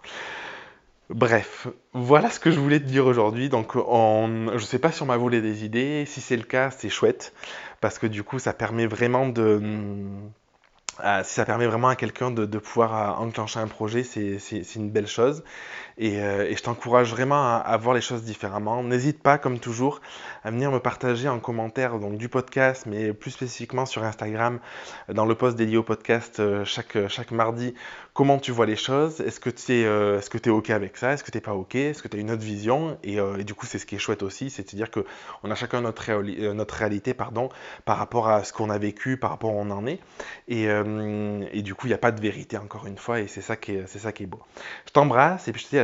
Bref, 1.11 1.69
voilà 1.93 2.31
ce 2.31 2.41
que 2.41 2.51
je 2.51 2.59
voulais 2.59 2.81
te 2.81 2.87
dire 2.87 3.07
aujourd'hui. 3.07 3.49
Donc, 3.51 3.75
je 3.75 4.53
ne 4.53 4.59
sais 4.59 4.79
pas 4.79 4.91
si 4.91 5.03
on 5.03 5.07
m'a 5.07 5.17
volé 5.17 5.43
des 5.43 5.65
idées. 5.65 6.05
Si 6.07 6.21
c'est 6.21 6.37
le 6.37 6.45
cas, 6.45 6.71
c'est 6.71 6.89
chouette. 6.89 7.35
Parce 7.81 7.99
que 7.99 8.07
du 8.07 8.23
coup, 8.23 8.39
ça 8.39 8.55
permet 8.55 8.87
vraiment 8.87 9.29
de. 9.29 9.61
Euh, 11.03 11.23
si 11.25 11.35
ça 11.35 11.45
permet 11.45 11.67
vraiment 11.67 11.89
à 11.89 11.97
quelqu'un 11.97 12.31
de, 12.31 12.47
pouvoir 12.59 13.21
euh, 13.21 13.25
enclencher 13.25 13.59
un 13.59 13.67
projet, 13.67 14.05
c'est 14.05 14.75
une 14.77 14.91
belle 14.91 15.09
chose. 15.09 15.43
Euh, 16.01 16.49
et, 16.49 16.57
je 16.57 16.63
t'encourage 16.63 17.11
vraiment 17.11 17.59
à, 17.59 17.77
voir 17.77 17.95
les 17.95 18.01
choses 18.01 18.23
différemment. 18.23 18.83
N'hésite 18.83 19.23
pas, 19.23 19.39
comme 19.39 19.59
toujours, 19.59 20.01
à 20.43 20.51
venir 20.51 20.71
me 20.71 20.81
partager 20.81 21.29
en 21.29 21.39
commentaire 21.39 21.99
donc, 21.99 22.17
du 22.17 22.29
podcast, 22.29 22.85
mais 22.87 23.13
plus 23.13 23.31
spécifiquement 23.31 23.87
sur 23.87 24.03
Instagram, 24.03 24.59
dans 25.09 25.25
le 25.25 25.35
post 25.35 25.57
dédié 25.57 25.77
au 25.77 25.83
podcast 25.83 26.43
chaque, 26.65 27.09
chaque 27.09 27.31
mardi, 27.31 27.75
comment 28.13 28.39
tu 28.39 28.53
vois 28.53 28.67
les 28.67 28.77
choses. 28.77 29.21
Est-ce 29.21 29.41
que 29.41 29.51
tu 29.51 29.73
es, 29.73 29.81
est, 29.83 30.47
es 30.47 30.51
OK 30.51 30.71
avec 30.71 30.97
ça? 30.97 31.13
Est-ce 31.13 31.25
que 31.25 31.31
tu 31.31 31.37
n'es 31.37 31.43
pas 31.43 31.55
OK? 31.55 31.75
Est-ce 31.75 32.03
que 32.03 32.09
tu 32.09 32.17
as 32.17 32.21
une 32.21 32.31
autre 32.31 32.43
vision? 32.43 32.99
Et, 33.03 33.19
du 33.45 33.55
coup, 33.55 33.67
c'est 33.67 33.79
ce 33.79 33.87
qui 33.87 33.95
est 33.95 33.99
chouette 33.99 34.23
aussi, 34.23 34.51
c'est 34.51 34.63
de 34.63 34.77
dire 34.77 34.91
qu'on 34.91 35.51
a 35.51 35.55
chacun 35.55 35.81
notre, 35.81 36.13
notre 36.53 36.75
réalité 36.75 37.15
pardon, 37.15 37.49
par 37.85 37.99
rapport 37.99 38.29
à 38.29 38.45
ce 38.45 38.53
qu'on 38.53 38.71
a 38.71 38.79
vécu, 38.79 39.17
par 39.17 39.31
rapport 39.31 39.55
où 39.55 39.59
on 39.59 39.71
en 39.71 39.87
est. 39.87 40.01
Et, 40.49 41.63
du 41.63 41.75
coup, 41.75 41.87
il 41.87 41.91
n'y 41.91 41.95
a 41.95 41.99
pas 41.99 42.13
de 42.13 42.21
vérité, 42.21 42.57
encore 42.57 42.87
une 42.87 42.99
fois, 42.99 43.21
et 43.21 43.29
c'est 43.29 43.41
ça, 43.41 43.55
ça 43.87 44.13
qui 44.13 44.23
est 44.23 44.27
beau. 44.27 44.41
Je 44.87 44.93
t'embrasse, 44.93 45.49
et 45.49 45.53
puis 45.53 45.63
je 45.63 45.67
te 45.67 45.71
dis 45.71 45.79
à 45.79 45.84